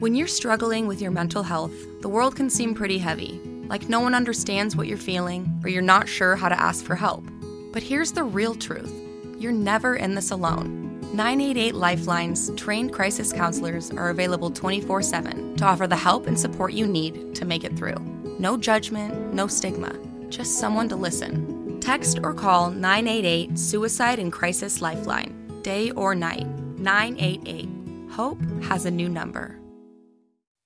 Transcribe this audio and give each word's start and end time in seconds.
When 0.00 0.14
you're 0.14 0.28
struggling 0.28 0.86
with 0.86 1.02
your 1.02 1.10
mental 1.10 1.42
health, 1.42 1.74
the 2.00 2.08
world 2.08 2.34
can 2.34 2.48
seem 2.48 2.74
pretty 2.74 2.96
heavy, 2.96 3.38
like 3.68 3.90
no 3.90 4.00
one 4.00 4.14
understands 4.14 4.74
what 4.74 4.86
you're 4.86 4.96
feeling 4.96 5.60
or 5.62 5.68
you're 5.68 5.82
not 5.82 6.08
sure 6.08 6.36
how 6.36 6.48
to 6.48 6.58
ask 6.58 6.86
for 6.86 6.96
help. 6.96 7.22
But 7.70 7.82
here's 7.82 8.10
the 8.10 8.24
real 8.24 8.54
truth. 8.54 8.90
You're 9.38 9.52
never 9.52 9.96
in 9.96 10.14
this 10.14 10.30
alone. 10.30 11.02
988 11.12 11.74
Lifelines 11.74 12.50
trained 12.56 12.94
crisis 12.94 13.30
counselors 13.30 13.90
are 13.90 14.08
available 14.08 14.50
24 14.50 15.02
7 15.02 15.56
to 15.56 15.66
offer 15.66 15.86
the 15.86 15.96
help 15.96 16.26
and 16.26 16.40
support 16.40 16.72
you 16.72 16.86
need 16.86 17.34
to 17.34 17.44
make 17.44 17.64
it 17.64 17.76
through. 17.76 17.98
No 18.38 18.56
judgment, 18.56 19.34
no 19.34 19.46
stigma, 19.48 19.92
just 20.30 20.58
someone 20.58 20.88
to 20.88 20.96
listen. 20.96 21.78
Text 21.78 22.20
or 22.22 22.32
call 22.32 22.70
988 22.70 23.58
Suicide 23.58 24.18
and 24.18 24.32
Crisis 24.32 24.80
Lifeline, 24.80 25.60
day 25.60 25.90
or 25.90 26.14
night. 26.14 26.46
988. 26.78 27.68
Hope 28.12 28.40
has 28.62 28.86
a 28.86 28.90
new 28.90 29.10
number. 29.10 29.59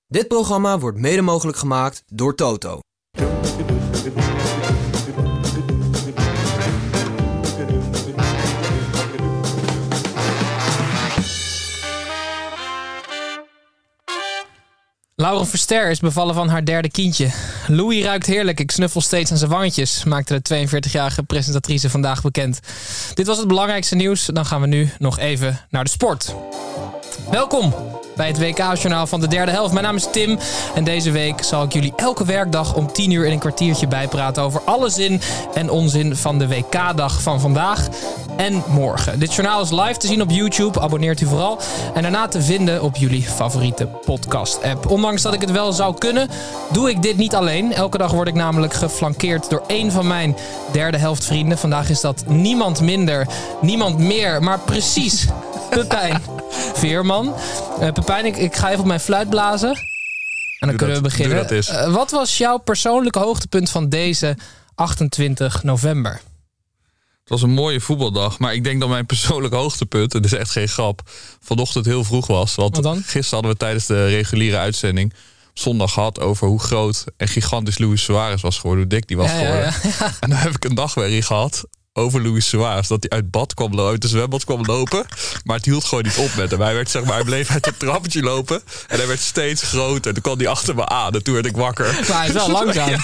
Dit 0.07 0.27
programma 0.27 0.79
wordt 0.79 0.97
mede 0.97 1.21
mogelijk 1.21 1.57
gemaakt 1.57 2.03
door 2.07 2.35
Toto. 2.35 2.79
Lauren 15.15 15.47
Verster 15.47 15.89
is 15.89 15.99
bevallen 15.99 16.35
van 16.35 16.49
haar 16.49 16.65
derde 16.65 16.89
kindje. 16.89 17.29
Louis 17.67 18.03
ruikt 18.03 18.25
heerlijk, 18.25 18.59
ik 18.59 18.71
snuffel 18.71 19.01
steeds 19.01 19.31
aan 19.31 19.37
zijn 19.37 19.51
wangetjes, 19.51 20.03
maakte 20.03 20.41
de 20.41 20.67
42-jarige 20.67 21.23
presentatrice 21.23 21.89
vandaag 21.89 22.21
bekend. 22.21 22.59
Dit 23.13 23.27
was 23.27 23.37
het 23.37 23.47
belangrijkste 23.47 23.95
nieuws, 23.95 24.25
dan 24.25 24.45
gaan 24.45 24.61
we 24.61 24.67
nu 24.67 24.89
nog 24.99 25.19
even 25.19 25.59
naar 25.69 25.83
de 25.83 25.89
sport. 25.89 26.35
Welkom 27.31 27.73
bij 28.15 28.27
het 28.27 28.39
WK-journaal 28.39 29.07
van 29.07 29.19
de 29.19 29.27
derde 29.27 29.51
helft. 29.51 29.73
Mijn 29.73 29.85
naam 29.85 29.95
is 29.95 30.07
Tim 30.11 30.37
en 30.75 30.83
deze 30.83 31.11
week 31.11 31.43
zal 31.43 31.63
ik 31.63 31.73
jullie 31.73 31.93
elke 31.95 32.25
werkdag 32.25 32.75
om 32.75 32.91
10 32.91 33.11
uur 33.11 33.25
in 33.25 33.31
een 33.31 33.39
kwartiertje 33.39 33.87
bijpraten 33.87 34.43
over 34.43 34.61
alle 34.65 34.89
zin 34.89 35.21
en 35.53 35.69
onzin 35.69 36.15
van 36.15 36.39
de 36.39 36.47
WK-dag 36.47 37.21
van 37.21 37.39
vandaag 37.39 37.87
en 38.37 38.63
morgen. 38.67 39.19
Dit 39.19 39.33
journaal 39.33 39.61
is 39.61 39.71
live 39.71 39.97
te 39.97 40.07
zien 40.07 40.21
op 40.21 40.29
YouTube, 40.29 40.81
abonneert 40.81 41.21
u 41.21 41.25
vooral. 41.25 41.59
En 41.93 42.01
daarna 42.01 42.27
te 42.27 42.41
vinden 42.41 42.83
op 42.83 42.95
jullie 42.95 43.23
favoriete 43.23 43.85
podcast-app. 43.85 44.89
Ondanks 44.89 45.21
dat 45.21 45.33
ik 45.33 45.41
het 45.41 45.51
wel 45.51 45.73
zou 45.73 45.97
kunnen, 45.97 46.29
doe 46.71 46.89
ik 46.89 47.01
dit 47.01 47.17
niet 47.17 47.35
alleen. 47.35 47.73
Elke 47.73 47.97
dag 47.97 48.11
word 48.11 48.27
ik 48.27 48.33
namelijk 48.33 48.73
geflankeerd 48.73 49.49
door 49.49 49.63
één 49.67 49.91
van 49.91 50.07
mijn 50.07 50.35
derde 50.71 50.97
helft 50.97 51.25
vrienden. 51.25 51.57
Vandaag 51.57 51.89
is 51.89 52.01
dat 52.01 52.23
niemand 52.27 52.81
minder, 52.81 53.27
niemand 53.61 53.97
meer, 53.97 54.43
maar 54.43 54.59
precies 54.59 55.25
Pepijn 55.81 56.21
Veerman. 56.73 57.35
Uh, 57.81 57.91
Pepijn, 57.91 58.25
ik, 58.25 58.37
ik 58.37 58.55
ga 58.55 58.67
even 58.67 58.79
op 58.79 58.85
mijn 58.85 58.99
fluit 58.99 59.29
blazen. 59.29 59.69
En 59.69 59.77
dan 60.59 60.69
Doe 60.69 60.77
kunnen 60.77 61.03
dat, 61.03 61.11
we 61.11 61.17
beginnen. 61.17 61.49
Eh, 61.49 61.93
wat 61.93 62.11
was 62.11 62.37
jouw 62.37 62.57
persoonlijke 62.57 63.19
hoogtepunt 63.19 63.69
van 63.69 63.89
deze 63.89 64.37
28 64.75 65.63
november? 65.63 66.11
Het 67.19 67.29
was 67.29 67.41
een 67.41 67.53
mooie 67.53 67.81
voetbaldag, 67.81 68.39
maar 68.39 68.53
ik 68.53 68.63
denk 68.63 68.79
dat 68.79 68.89
mijn 68.89 69.05
persoonlijke 69.05 69.55
hoogtepunt, 69.57 70.13
en 70.13 70.21
dit 70.21 70.31
is 70.31 70.37
echt 70.39 70.51
geen 70.51 70.67
grap, 70.67 71.01
vanochtend 71.39 71.85
heel 71.85 72.03
vroeg 72.03 72.27
was. 72.27 72.55
Want 72.55 72.75
gisteren 72.77 73.29
hadden 73.29 73.51
we 73.51 73.57
tijdens 73.57 73.85
de 73.85 74.05
reguliere 74.07 74.57
uitzending 74.57 75.13
zondag 75.53 75.93
gehad 75.93 76.19
over 76.19 76.47
hoe 76.47 76.59
groot 76.59 77.03
en 77.17 77.27
gigantisch 77.27 77.77
Luis 77.77 78.03
Suarez 78.03 78.41
was 78.41 78.55
geworden, 78.57 78.83
hoe 78.83 78.93
dik 78.93 79.07
die 79.07 79.17
was 79.17 79.31
Ja, 79.31 79.37
geworden. 79.37 79.73
ja. 79.99 80.11
En 80.19 80.29
dan 80.29 80.39
heb 80.39 80.55
ik 80.55 80.65
een 80.65 80.73
nachtmerrie 80.73 81.21
gehad 81.21 81.63
over 81.97 82.21
Luis 82.21 82.47
Suarez. 82.47 82.87
Dat 82.87 83.05
hij 83.09 83.17
uit 83.17 83.31
bad 83.31 83.53
kwam 83.53 83.73
lopen, 83.75 83.91
uit 83.91 84.01
de 84.01 84.07
zwembad 84.07 84.43
kwam 84.43 84.65
lopen. 84.65 85.05
Maar 85.43 85.55
het 85.55 85.65
hield 85.65 85.85
gewoon 85.85 86.03
niet 86.03 86.17
op 86.17 86.35
met 86.35 86.51
hem. 86.51 86.61
Hij, 86.61 86.73
werd, 86.73 86.89
zeg 86.89 87.03
maar, 87.03 87.15
hij 87.15 87.23
bleef 87.23 87.49
uit 87.49 87.65
het 87.65 87.79
trappetje 87.79 88.21
lopen. 88.21 88.61
En 88.87 88.97
hij 88.97 89.07
werd 89.07 89.19
steeds 89.19 89.63
groter. 89.63 90.13
Toen 90.13 90.21
kwam 90.21 90.37
hij 90.37 90.47
achter 90.47 90.75
me 90.75 90.85
aan. 90.87 91.13
En 91.13 91.23
toen 91.23 91.33
werd 91.33 91.45
ik 91.45 91.57
wakker. 91.57 92.05
Maar 92.07 92.17
hij 92.17 92.27
is 92.27 92.33
wel 92.33 92.49
langzaam. 92.63 92.99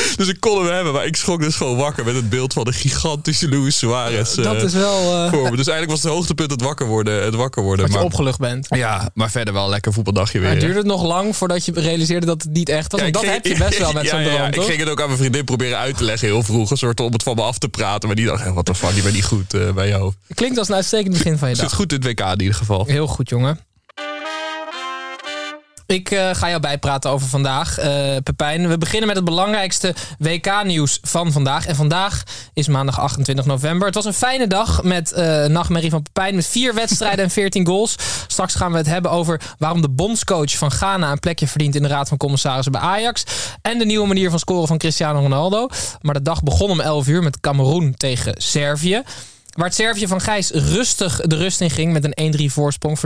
Dus 0.16 0.28
ik 0.28 0.40
kon 0.40 0.64
hem 0.64 0.74
hebben. 0.74 0.92
Maar 0.92 1.06
ik 1.06 1.16
schrok 1.16 1.40
dus 1.40 1.56
gewoon 1.56 1.76
wakker 1.76 2.04
met 2.04 2.14
het 2.14 2.30
beeld 2.30 2.52
van 2.52 2.64
de 2.64 2.72
gigantische 2.72 3.48
Luis 3.48 3.78
Suarez. 3.78 4.34
Dat 4.34 4.56
eh, 4.56 4.62
is 4.62 4.72
wel 4.72 5.24
eh, 5.24 5.30
voor 5.32 5.50
me. 5.50 5.56
Dus 5.56 5.66
eigenlijk 5.66 5.90
was 5.90 6.02
het 6.02 6.12
hoogtepunt 6.12 6.50
het 6.50 6.62
wakker 6.62 6.86
worden. 6.86 7.24
Het 7.24 7.34
wakker 7.34 7.62
worden. 7.62 7.86
dat 7.86 7.94
je 7.94 8.04
opgelucht 8.04 8.38
bent. 8.38 8.66
ja, 8.70 9.10
maar 9.14 9.30
verder 9.30 9.54
wel 9.54 9.64
een 9.64 9.70
lekker 9.70 9.92
voetbaldagje 9.92 10.38
weer. 10.38 10.48
Maar 10.48 10.58
duurde 10.58 10.78
het 10.78 10.86
nog 10.86 11.02
lang 11.02 11.36
voordat 11.36 11.64
je 11.64 11.72
realiseerde 11.74 12.26
dat 12.26 12.42
het 12.42 12.52
niet 12.52 12.68
echt 12.68 12.92
was? 12.92 13.00
Ja, 13.00 13.10
Want 13.10 13.24
dat 13.24 13.32
heb 13.34 13.46
je 13.46 13.56
best 13.56 13.78
wel 13.78 13.92
met 13.92 14.04
ja, 14.04 14.10
zo'n 14.10 14.20
ja, 14.20 14.26
ja. 14.26 14.50
droom, 14.50 14.64
Ik 14.64 14.70
ging 14.70 14.80
het 14.80 14.88
ook 14.88 15.00
aan 15.00 15.06
mijn 15.06 15.18
vriendin 15.18 15.44
proberen 15.44 15.78
uit 15.78 15.96
te 15.96 16.04
leggen 16.04 16.28
heel 16.28 16.42
vroeg. 16.42 16.70
Een 16.70 16.76
soort 16.76 17.00
om 17.00 17.12
het 17.12 17.22
van 17.22 17.34
me 17.34 17.42
af 17.42 17.58
te 17.58 17.68
praten. 17.68 18.06
Maar 18.06 18.16
die 18.16 18.26
dacht, 18.26 18.52
wat 18.52 18.66
de 18.66 18.74
fuck, 18.74 18.94
die 18.94 19.02
ben 19.02 19.12
niet 19.12 19.24
goed 19.24 19.54
eh, 19.54 19.72
bij 19.72 19.88
jou. 19.88 20.12
Klinkt 20.34 20.58
als 20.58 20.68
een 20.68 20.74
uitstekend 20.74 21.12
begin 21.12 21.38
van 21.38 21.48
je 21.48 21.54
Zit 21.54 21.64
dag. 21.64 21.74
goed 21.74 21.92
in 21.92 21.98
het 21.98 22.06
WK 22.06 22.20
in 22.20 22.40
ieder 22.40 22.54
geval. 22.54 22.84
Heel 22.86 23.06
goed, 23.06 23.28
jongen. 23.28 23.58
Ik 25.90 26.10
eh, 26.10 26.30
ga 26.32 26.48
jou 26.48 26.60
bijpraten 26.60 27.10
over 27.10 27.28
vandaag, 27.28 27.78
eh, 27.78 28.16
Pepijn. 28.22 28.68
We 28.68 28.78
beginnen 28.78 29.06
met 29.06 29.16
het 29.16 29.24
belangrijkste 29.24 29.94
WK-nieuws 30.18 30.98
van 31.02 31.32
vandaag. 31.32 31.66
En 31.66 31.76
vandaag 31.76 32.22
is 32.54 32.68
maandag 32.68 33.00
28 33.00 33.44
november. 33.44 33.86
Het 33.86 33.94
was 33.94 34.04
een 34.04 34.12
fijne 34.12 34.46
dag 34.46 34.82
met 34.82 35.12
eh 35.12 35.44
nachtmerrie 35.44 35.90
van 35.90 36.02
Pepijn. 36.02 36.34
Met 36.34 36.46
vier 36.46 36.74
wedstrijden 36.74 37.24
en 37.24 37.30
14 37.30 37.66
goals. 37.66 37.94
Straks 38.26 38.54
gaan 38.54 38.72
we 38.72 38.76
het 38.78 38.86
hebben 38.86 39.10
over 39.10 39.40
waarom 39.58 39.82
de 39.82 39.88
bondscoach 39.88 40.56
van 40.56 40.70
Ghana... 40.70 41.12
een 41.12 41.18
plekje 41.18 41.46
verdient 41.46 41.74
in 41.74 41.82
de 41.82 41.88
Raad 41.88 42.08
van 42.08 42.18
Commissarissen 42.18 42.72
bij 42.72 42.80
Ajax. 42.80 43.24
En 43.62 43.78
de 43.78 43.84
nieuwe 43.86 44.06
manier 44.06 44.30
van 44.30 44.38
scoren 44.38 44.68
van 44.68 44.78
Cristiano 44.78 45.20
Ronaldo. 45.20 45.68
Maar 46.00 46.14
de 46.14 46.22
dag 46.22 46.42
begon 46.42 46.70
om 46.70 46.80
11 46.80 47.06
uur 47.06 47.22
met 47.22 47.40
Cameroen 47.40 47.94
tegen 47.96 48.34
Servië. 48.38 49.02
Waar 49.50 49.66
het 49.66 49.74
Servië 49.74 50.06
van 50.06 50.20
Gijs 50.20 50.50
rustig 50.50 51.20
de 51.20 51.36
rust 51.36 51.60
in 51.60 51.70
ging 51.70 51.92
met 51.92 52.04
een 52.04 52.50
1-3 52.50 52.52
voorsprong, 52.52 52.98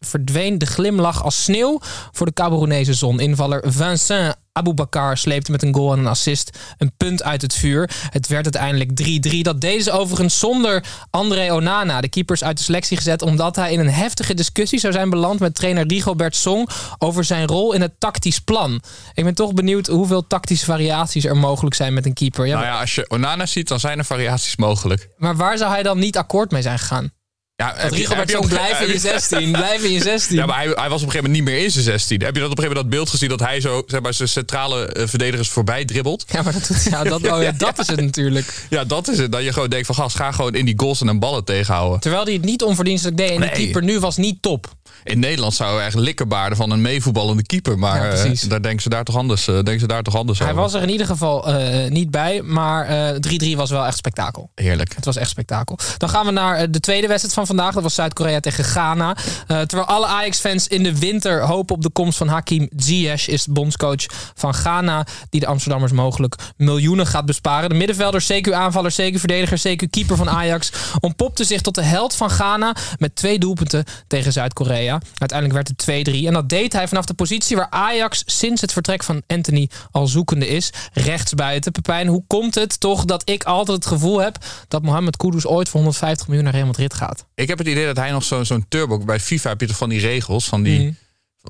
verdween 0.00 0.58
de, 0.58 0.66
glimlach 0.66 1.22
als 1.22 1.42
sneeuw 1.42 1.78
voor 2.12 2.26
de 2.26 2.32
Cameroenese 2.32 2.94
zon. 2.94 3.20
Invaller 3.20 3.62
Vincent 3.66 4.36
Aboubakar 4.56 5.18
sleepte 5.18 5.50
met 5.50 5.62
een 5.62 5.74
goal 5.74 5.92
en 5.92 5.98
een 5.98 6.06
assist 6.06 6.58
een 6.78 6.92
punt 6.96 7.22
uit 7.22 7.42
het 7.42 7.54
vuur. 7.54 7.90
Het 8.10 8.26
werd 8.26 8.44
uiteindelijk 8.44 8.90
3-3. 9.34 9.40
Dat 9.40 9.60
deden 9.60 9.82
ze 9.82 9.90
overigens 9.90 10.38
zonder 10.38 10.84
André 11.10 11.52
Onana, 11.52 12.00
de 12.00 12.08
keepers 12.08 12.44
uit 12.44 12.56
de 12.56 12.62
selectie 12.62 12.96
gezet, 12.96 13.22
omdat 13.22 13.56
hij 13.56 13.72
in 13.72 13.80
een 13.80 13.90
heftige 13.90 14.34
discussie 14.34 14.78
zou 14.78 14.92
zijn 14.92 15.10
beland 15.10 15.40
met 15.40 15.54
trainer 15.54 15.86
Rigobert 15.86 16.36
Song 16.36 16.68
over 16.98 17.24
zijn 17.24 17.46
rol 17.46 17.72
in 17.72 17.80
het 17.80 17.92
tactisch 17.98 18.38
plan. 18.38 18.82
Ik 19.14 19.24
ben 19.24 19.34
toch 19.34 19.54
benieuwd 19.54 19.86
hoeveel 19.86 20.26
tactische 20.26 20.64
variaties 20.64 21.24
er 21.24 21.36
mogelijk 21.36 21.74
zijn 21.74 21.94
met 21.94 22.06
een 22.06 22.14
keeper. 22.14 22.46
Ja, 22.46 22.54
Nou 22.54 22.66
ja, 22.66 22.80
als 22.80 22.94
je 22.94 23.10
Onana 23.10 23.46
ziet, 23.46 23.68
dan 23.68 23.80
zijn 23.80 23.98
er 23.98 24.04
variaties 24.04 24.56
mogelijk. 24.56 25.08
Maar 25.16 25.36
waar 25.36 25.58
zou 25.58 25.70
hij 25.70 25.82
dan 25.82 25.98
niet 25.98 26.16
akkoord 26.16 26.50
mee 26.50 26.62
zijn 26.62 26.78
gegaan? 26.78 27.12
Ja, 27.56 27.72
Dat 27.82 27.96
je 27.96 28.04
Song 28.26 28.36
op- 28.42 28.48
blijf 28.48 28.80
in 28.80 28.86
je 28.86 28.92
heb 28.92 28.92
je- 28.92 28.98
16. 28.98 29.52
Blijf 29.52 29.82
in 29.84 29.90
je 29.92 30.02
16. 30.02 30.36
Ja, 30.36 30.46
maar 30.46 30.56
hij, 30.56 30.66
hij 30.66 30.74
was 30.74 30.84
op 30.84 30.90
een 30.92 30.98
gegeven 30.98 31.16
moment 31.16 31.32
niet 31.32 31.44
meer 31.54 31.64
in 31.64 31.70
zijn 31.70 31.84
16. 31.84 32.22
Heb 32.22 32.34
je 32.34 32.40
dat 32.40 32.50
op 32.50 32.58
een 32.58 32.64
gegeven 32.64 32.76
moment 32.76 32.80
dat 32.80 32.90
beeld 32.90 33.08
gezien 33.10 33.28
dat 33.28 33.40
hij 33.40 33.60
zo 33.60 33.82
zeg 33.86 34.00
maar, 34.00 34.14
zijn 34.14 34.28
centrale 34.28 34.86
eh, 34.86 35.06
verdedigers 35.06 35.48
voorbij 35.48 35.84
dribbelt? 35.84 36.24
Ja, 36.28 36.42
maar 36.42 36.52
dat, 36.52 36.66
doet, 36.66 36.82
ja, 36.90 37.04
dat, 37.04 37.26
oh 37.30 37.42
ja, 37.48 37.52
dat 37.56 37.78
is 37.78 37.86
het 37.86 38.00
natuurlijk. 38.00 38.66
Ja, 38.70 38.84
dat 38.84 39.08
is 39.08 39.18
het. 39.18 39.32
Dat 39.32 39.42
je 39.42 39.52
gewoon 39.52 39.70
denkt 39.70 39.86
van 39.86 39.94
gast, 39.94 40.16
ga 40.16 40.32
gewoon 40.32 40.54
in 40.54 40.64
die 40.64 40.74
goals 40.76 41.00
en 41.00 41.18
ballen 41.18 41.44
tegenhouden. 41.44 42.00
Terwijl 42.00 42.24
hij 42.24 42.32
het 42.32 42.44
niet 42.44 42.62
onverdienstelijk 42.62 43.16
deed. 43.16 43.30
En 43.30 43.40
Nee. 43.40 43.50
keeper 43.50 43.82
nu 43.82 43.98
was 44.00 44.16
niet 44.16 44.42
top. 44.42 44.74
In 45.04 45.18
Nederland 45.18 45.54
zouden 45.54 45.78
we 45.78 45.84
echt 45.84 45.94
likkerbaarden 45.94 46.56
van 46.56 46.70
een 46.70 46.80
meevoetballende 46.82 47.42
keeper. 47.42 47.78
Maar 47.78 48.16
Ja, 48.16 48.24
eh, 48.24 48.32
daar 48.48 48.62
denken 48.62 48.82
ze 48.82 48.88
daar 48.88 49.04
toch 49.04 49.16
anders, 49.16 49.48
eh, 49.48 49.54
denken 49.54 49.80
ze 49.80 49.86
daar 49.86 50.02
toch 50.02 50.16
anders 50.16 50.38
Hij 50.38 50.48
over. 50.48 50.60
was 50.60 50.74
er 50.74 50.82
in 50.82 50.90
ieder 50.90 51.06
geval 51.06 51.52
niet 51.88 52.10
bij. 52.10 52.42
Maar 52.42 52.86
eh, 52.86 53.16
3-3 53.20 53.56
was 53.56 53.70
wel 53.70 53.86
echt 53.86 53.96
spektakel. 53.96 54.50
Heerlijk. 54.54 54.94
Het 54.94 55.04
was 55.04 55.16
echt 55.16 55.30
spektakel. 55.30 55.78
Dan 55.98 56.08
gaan 56.08 56.26
we 56.26 56.32
naar 56.32 56.70
de 56.70 56.80
tweede 56.80 57.06
wedstrijd 57.06 57.34
van 57.34 57.43
vandaag. 57.46 57.74
Dat 57.74 57.82
was 57.82 57.94
Zuid-Korea 57.94 58.40
tegen 58.40 58.64
Ghana. 58.64 59.16
Eh, 59.46 59.60
terwijl 59.60 59.88
alle 59.88 60.06
Ajax-fans 60.06 60.68
in 60.68 60.82
de 60.82 60.98
winter 60.98 61.40
hopen 61.40 61.74
op 61.74 61.82
de 61.82 61.90
komst 61.90 62.18
van 62.18 62.28
Hakim 62.28 62.68
Ziyech... 62.76 63.28
is 63.28 63.46
bondscoach 63.46 64.06
van 64.34 64.54
Ghana... 64.54 65.06
die 65.30 65.40
de 65.40 65.46
Amsterdammers 65.46 65.92
mogelijk 65.92 66.34
miljoenen 66.56 67.06
gaat 67.06 67.26
besparen. 67.26 67.68
De 67.68 67.74
middenvelder, 67.74 68.26
CQ-aanvaller, 68.32 68.92
CQ-verdediger, 68.92 69.58
CQ-keeper 69.58 70.16
van 70.16 70.30
Ajax... 70.30 70.72
ontpopte 71.00 71.44
zich 71.44 71.60
tot 71.60 71.74
de 71.74 71.82
held 71.82 72.14
van 72.14 72.30
Ghana... 72.30 72.76
met 72.98 73.16
twee 73.16 73.38
doelpunten 73.38 73.84
tegen 74.06 74.32
Zuid-Korea. 74.32 75.00
Uiteindelijk 75.14 75.68
werd 75.68 75.86
het 75.86 76.08
2-3. 76.08 76.26
En 76.26 76.32
dat 76.32 76.48
deed 76.48 76.72
hij 76.72 76.88
vanaf 76.88 77.04
de 77.04 77.14
positie 77.14 77.56
waar 77.56 77.70
Ajax... 77.70 78.22
sinds 78.26 78.60
het 78.60 78.72
vertrek 78.72 79.02
van 79.02 79.22
Anthony 79.26 79.70
al 79.90 80.06
zoekende 80.06 80.48
is. 80.48 80.72
Rechtsbuiten. 80.92 81.72
Pepijn, 81.72 82.06
hoe 82.06 82.24
komt 82.26 82.54
het 82.54 82.80
toch 82.80 83.04
dat 83.04 83.22
ik 83.24 83.44
altijd 83.44 83.76
het 83.76 83.86
gevoel 83.86 84.18
heb... 84.18 84.36
dat 84.68 84.82
Mohamed 84.82 85.16
Kudus 85.16 85.46
ooit 85.46 85.68
voor 85.68 85.80
150 85.80 86.26
miljoen 86.26 86.44
naar 86.44 86.54
Real 86.54 86.66
Madrid 86.66 86.94
gaat? 86.94 87.24
Ik 87.34 87.48
heb 87.48 87.58
het 87.58 87.66
idee 87.66 87.86
dat 87.86 87.96
hij 87.96 88.10
nog 88.10 88.24
zo- 88.24 88.44
zo'n 88.44 88.66
turbo... 88.68 88.98
Bij 88.98 89.20
FIFA 89.20 89.48
heb 89.48 89.60
je 89.60 89.66
toch 89.66 89.76
van 89.76 89.88
die 89.88 90.00
regels, 90.00 90.44
van 90.44 90.62
die... 90.62 90.96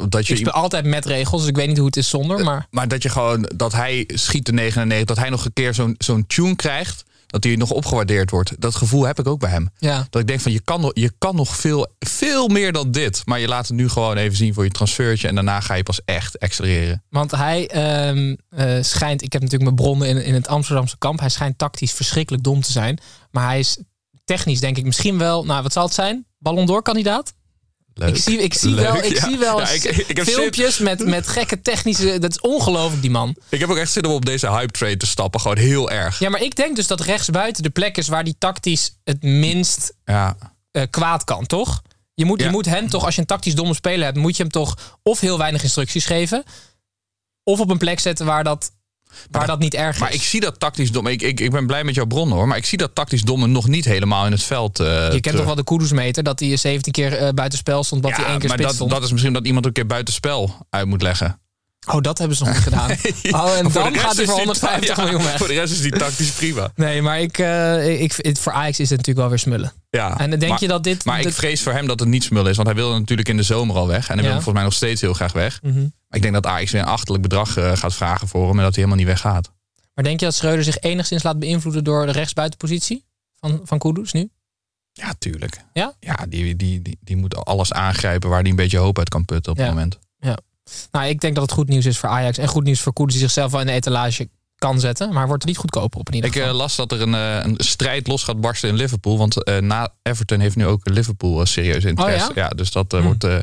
Dat 0.08 0.26
je 0.26 0.32
Ik 0.32 0.38
speel 0.40 0.52
altijd 0.52 0.84
met 0.84 1.06
regels, 1.06 1.40
dus 1.40 1.50
ik 1.50 1.56
weet 1.56 1.68
niet 1.68 1.76
hoe 1.76 1.86
het 1.86 1.96
is 1.96 2.08
zonder. 2.08 2.44
Maar 2.44 2.66
Maar 2.70 2.88
dat 2.88 3.02
je 3.02 3.08
gewoon, 3.08 3.50
dat 3.56 3.72
hij 3.72 4.04
schiet 4.14 4.46
de 4.46 4.52
99, 4.52 5.06
dat 5.06 5.18
hij 5.18 5.28
nog 5.30 5.44
een 5.44 5.52
keer 5.52 5.74
zo'n 5.74 5.94
zo'n 5.98 6.26
tune 6.26 6.56
krijgt, 6.56 7.04
dat 7.26 7.44
hij 7.44 7.56
nog 7.56 7.70
opgewaardeerd 7.70 8.30
wordt. 8.30 8.52
Dat 8.60 8.74
gevoel 8.74 9.04
heb 9.06 9.18
ik 9.18 9.26
ook 9.26 9.40
bij 9.40 9.50
hem. 9.50 9.70
ja. 9.78 10.06
Dat 10.10 10.20
ik 10.20 10.26
denk 10.28 10.40
van, 10.40 10.52
je 10.52 10.60
kan 10.60 10.80
nog, 10.80 10.90
je 10.94 11.12
kan 11.18 11.36
nog 11.36 11.56
veel, 11.56 11.92
veel 11.98 12.48
meer 12.48 12.72
dan 12.72 12.90
dit. 12.90 13.22
Maar 13.24 13.40
je 13.40 13.48
laat 13.48 13.66
het 13.68 13.76
nu 13.76 13.88
gewoon 13.88 14.16
even 14.16 14.36
zien 14.36 14.54
voor 14.54 14.64
je 14.64 14.70
transfertje 14.70 15.28
en 15.28 15.34
daarna 15.34 15.60
ga 15.60 15.74
je 15.74 15.82
pas 15.82 16.00
echt 16.04 16.38
accelereren. 16.38 17.02
Want 17.10 17.30
hij 17.30 17.68
ehm, 17.68 18.34
eh, 18.48 18.82
schijnt, 18.82 19.22
ik 19.22 19.32
heb 19.32 19.42
natuurlijk 19.42 19.70
mijn 19.70 19.86
bronnen 19.88 20.08
in, 20.08 20.24
in 20.24 20.34
het 20.34 20.48
Amsterdamse 20.48 20.98
kamp. 20.98 21.20
Hij 21.20 21.28
schijnt 21.28 21.58
tactisch 21.58 21.92
verschrikkelijk 21.92 22.42
dom 22.44 22.60
te 22.60 22.72
zijn. 22.72 22.98
Maar 23.30 23.46
hij 23.46 23.58
is 23.58 23.78
technisch 24.24 24.60
denk 24.60 24.76
ik 24.76 24.84
misschien 24.84 25.18
wel, 25.18 25.44
nou 25.44 25.62
wat 25.62 25.72
zal 25.72 25.84
het 25.84 25.94
zijn? 25.94 26.26
Ballon 26.38 26.66
d'Or 26.66 26.82
kandidaat? 26.82 27.32
Leuk. 27.96 28.08
Ik 28.16 28.22
zie, 28.22 28.38
ik 28.38 28.54
zie 28.54 28.70
Leuk, 28.70 28.84
wel, 28.92 28.96
ik 29.02 29.12
ja. 29.14 29.28
zie 29.28 29.38
wel 29.38 29.60
Ja, 29.60 29.68
ik- 29.68 29.84
ik 29.84 30.16
heb 30.16 30.26
zin- 30.26 30.34
filmpjes 30.34 30.78
met, 30.78 31.06
met 31.06 31.26
gekke 31.26 31.60
technische. 31.60 32.18
Dat 32.18 32.30
is 32.30 32.40
ongelooflijk, 32.40 33.02
die 33.02 33.10
man. 33.10 33.36
Ik 33.48 33.60
heb 33.60 33.70
ook 33.70 33.76
echt 33.76 33.92
zin 33.92 34.04
om 34.06 34.12
op 34.12 34.24
deze 34.24 34.50
hype 34.50 34.72
train 34.72 34.98
te 34.98 35.06
stappen, 35.06 35.40
gewoon 35.40 35.56
heel 35.56 35.90
erg. 35.90 36.18
Ja, 36.18 36.28
maar 36.30 36.42
ik 36.42 36.56
denk 36.56 36.76
dus 36.76 36.86
dat 36.86 37.00
rechtsbuiten 37.00 37.62
de 37.62 37.70
plek 37.70 37.96
is 37.96 38.08
waar 38.08 38.24
die 38.24 38.36
tactisch 38.38 38.96
het 39.04 39.22
minst 39.22 39.94
Ja. 40.04 40.36
eh, 40.70 40.82
kwaad 40.90 41.24
kan, 41.24 41.46
toch? 41.46 41.82
Je 42.14 42.24
moet, 42.24 42.40
je 42.40 42.48
moet 42.50 42.66
hem 42.66 42.88
toch, 42.88 43.04
als 43.04 43.14
je 43.14 43.20
een 43.20 43.26
tactisch 43.26 43.54
domme 43.54 43.74
speler 43.74 44.04
hebt, 44.04 44.16
moet 44.18 44.36
je 44.36 44.42
hem 44.42 44.52
toch 44.52 44.98
of 45.02 45.20
heel 45.20 45.38
weinig 45.38 45.62
instructies 45.62 46.04
geven, 46.06 46.44
of 47.42 47.60
op 47.60 47.70
een 47.70 47.78
plek 47.78 48.00
zetten 48.00 48.26
waar 48.26 48.44
dat, 48.44 48.70
waar 49.30 49.46
dat 49.46 49.58
niet 49.58 49.74
erg 49.74 49.94
is. 49.94 50.00
Maar 50.00 50.12
ik 50.14 50.22
zie 50.22 50.40
dat 50.40 50.60
tactisch 50.60 50.92
dom. 50.92 51.06
Ik, 51.06 51.22
ik, 51.22 51.40
ik 51.40 51.50
ben 51.50 51.66
blij 51.66 51.84
met 51.84 51.94
jouw 51.94 52.06
bronnen 52.06 52.36
hoor. 52.36 52.48
Maar 52.48 52.56
ik 52.56 52.66
zie 52.66 52.78
dat 52.78 52.94
tactisch 52.94 53.22
domme 53.22 53.46
nog 53.46 53.68
niet 53.68 53.84
helemaal 53.84 54.26
in 54.26 54.32
het 54.32 54.42
veld. 54.42 54.80
eh, 54.80 54.86
je 54.86 55.08
kent 55.10 55.22
terug. 55.22 55.36
toch 55.36 55.44
wel 55.46 55.54
de 55.54 55.64
Kudus-meter, 55.64 56.22
dat 56.22 56.40
hij 56.40 56.56
17 56.56 56.92
keer 56.92 57.16
eh, 57.16 57.28
buitenspel 57.34 57.84
stond, 57.84 58.02
dat 58.02 58.12
hij 58.16 58.24
één 58.24 58.38
keer 58.38 58.48
maar 58.48 58.58
spits 58.58 58.62
dat, 58.68 58.74
stond. 58.74 58.90
dat 58.90 59.02
is 59.02 59.10
misschien 59.12 59.32
dat 59.32 59.46
iemand 59.46 59.66
een 59.66 59.72
keer 59.72 59.86
buitenspel 59.86 60.66
uit 60.70 60.86
moet 60.86 61.02
leggen. 61.02 61.38
Oh, 61.92 62.00
dat 62.00 62.18
hebben 62.18 62.36
ze 62.36 62.44
nog 62.44 62.52
niet 62.54 62.62
gedaan. 62.70 62.90
Oh, 63.30 63.56
en 63.56 63.72
dan 63.72 63.94
gaat 63.98 64.16
hij 64.16 64.24
voor 64.24 64.34
die 64.34 64.44
150 64.44 64.94
ta- 64.94 65.02
ja, 65.02 65.08
miljoen 65.08 65.22
weg. 65.24 65.36
Voor 65.38 65.48
de 65.48 65.54
rest 65.54 65.72
is 65.72 65.80
die 65.80 65.92
tactisch 65.92 66.30
prima. 66.30 66.70
Nee, 66.74 67.02
maar 67.02 67.20
ik, 67.20 67.38
eh, 67.38 68.00
ik, 68.02 68.14
voor 68.40 68.52
Ajax 68.52 68.80
is 68.80 68.88
het 68.90 68.98
natuurlijk 68.98 69.18
wel 69.18 69.28
weer 69.28 69.38
smullen. 69.38 69.72
Ja. 69.90 70.18
En 70.18 70.30
dan 70.30 70.38
denk 70.38 70.50
maar, 70.52 70.60
je 70.60 70.68
dat 70.68 70.84
dit... 70.84 71.04
Maar 71.04 71.20
ik 71.20 71.32
vrees 71.32 71.62
voor 71.62 71.72
hem 71.72 71.86
dat 71.86 72.00
het 72.00 72.08
niet 72.08 72.24
smul 72.24 72.46
is. 72.48 72.56
Want 72.56 72.68
hij 72.68 72.76
wilde 72.76 72.98
natuurlijk 72.98 73.28
in 73.28 73.36
de 73.36 73.42
zomer 73.42 73.76
al 73.76 73.86
weg. 73.86 74.08
En 74.08 74.14
hij 74.14 74.22
wil 74.22 74.32
volgens 74.32 74.54
mij 74.54 74.62
nog 74.62 74.72
steeds 74.72 75.00
heel 75.00 75.14
graag 75.14 75.32
weg. 75.32 75.58
Mhm. 75.62 75.86
Ik 76.14 76.22
denk 76.22 76.34
dat 76.34 76.46
Ajax 76.46 76.70
weer 76.70 76.80
een 76.80 76.86
achterlijk 76.86 77.22
bedrag 77.22 77.56
eh, 77.56 77.76
gaat 77.76 77.94
vragen 77.94 78.28
voor 78.28 78.48
hem. 78.48 78.56
En 78.58 78.64
dat 78.64 78.74
hij 78.74 78.84
helemaal 78.84 78.96
niet 78.96 79.06
weggaat. 79.06 79.50
Maar 79.94 80.04
denk 80.04 80.20
je 80.20 80.26
dat 80.26 80.34
Schreuder 80.34 80.64
zich 80.64 80.78
enigszins 80.78 81.22
laat 81.22 81.38
beïnvloeden 81.38 81.84
door 81.84 82.06
de 82.06 82.12
rechtsbuitenpositie 82.12 83.04
van, 83.40 83.60
van 83.64 83.78
Kudus 83.78 84.12
nu? 84.12 84.30
Ja, 84.92 85.14
tuurlijk. 85.18 85.64
Ja? 85.72 85.94
Ja, 86.00 86.18
die, 86.28 86.56
die, 86.56 86.82
die, 86.82 86.98
die 87.00 87.16
moet 87.16 87.36
alles 87.44 87.72
aangrijpen 87.72 88.28
waar 88.30 88.40
hij 88.40 88.50
een 88.50 88.56
beetje 88.56 88.78
hoop 88.78 88.98
uit 88.98 89.08
kan 89.08 89.24
putten 89.24 89.52
op 89.52 89.58
Ja. 89.58 89.64
het 89.64 89.72
moment. 89.74 89.98
Nou, 90.90 91.06
ik 91.06 91.20
denk 91.20 91.34
dat 91.34 91.42
het 91.44 91.52
goed 91.52 91.68
nieuws 91.68 91.84
is 91.86 91.98
voor 91.98 92.08
Ajax 92.08 92.38
en 92.38 92.48
goed 92.48 92.64
nieuws 92.64 92.80
voor 92.80 92.92
Kudus 92.92 93.12
die 93.12 93.20
zichzelf 93.22 93.50
wel 93.50 93.60
in 93.60 93.66
de 93.66 93.72
etalage 93.72 94.28
kan 94.56 94.80
zetten. 94.80 95.12
Maar 95.12 95.26
wordt 95.26 95.42
er 95.42 95.48
niet 95.48 95.58
goedkoper 95.58 96.00
op 96.00 96.08
in 96.08 96.14
ieder 96.14 96.30
Ik 96.30 96.36
geval. 96.36 96.50
eh, 96.50 96.56
las 96.56 96.76
dat 96.76 96.92
er 96.92 97.00
een, 97.00 97.14
eh, 97.14 97.38
een 97.42 97.54
strijd 97.58 98.06
los 98.06 98.22
gaat 98.22 98.40
barsten 98.40 98.68
in 98.68 98.74
Liverpool. 98.74 99.18
Want 99.18 99.44
eh, 99.44 99.58
na 99.58 99.88
Everton 100.02 100.40
heeft 100.40 100.56
nu 100.56 100.66
ook 100.66 100.88
Liverpool 100.88 101.40
eh, 101.40 101.46
serieus 101.46 101.84
interesse. 101.84 102.28
Oh 102.30 102.34
ja? 102.36 102.48
dus 102.48 102.70
dat 102.72 102.92
eh, 102.92 103.00
Hm. 103.00 103.06
wordt 103.06 103.24
eh, 103.24 103.38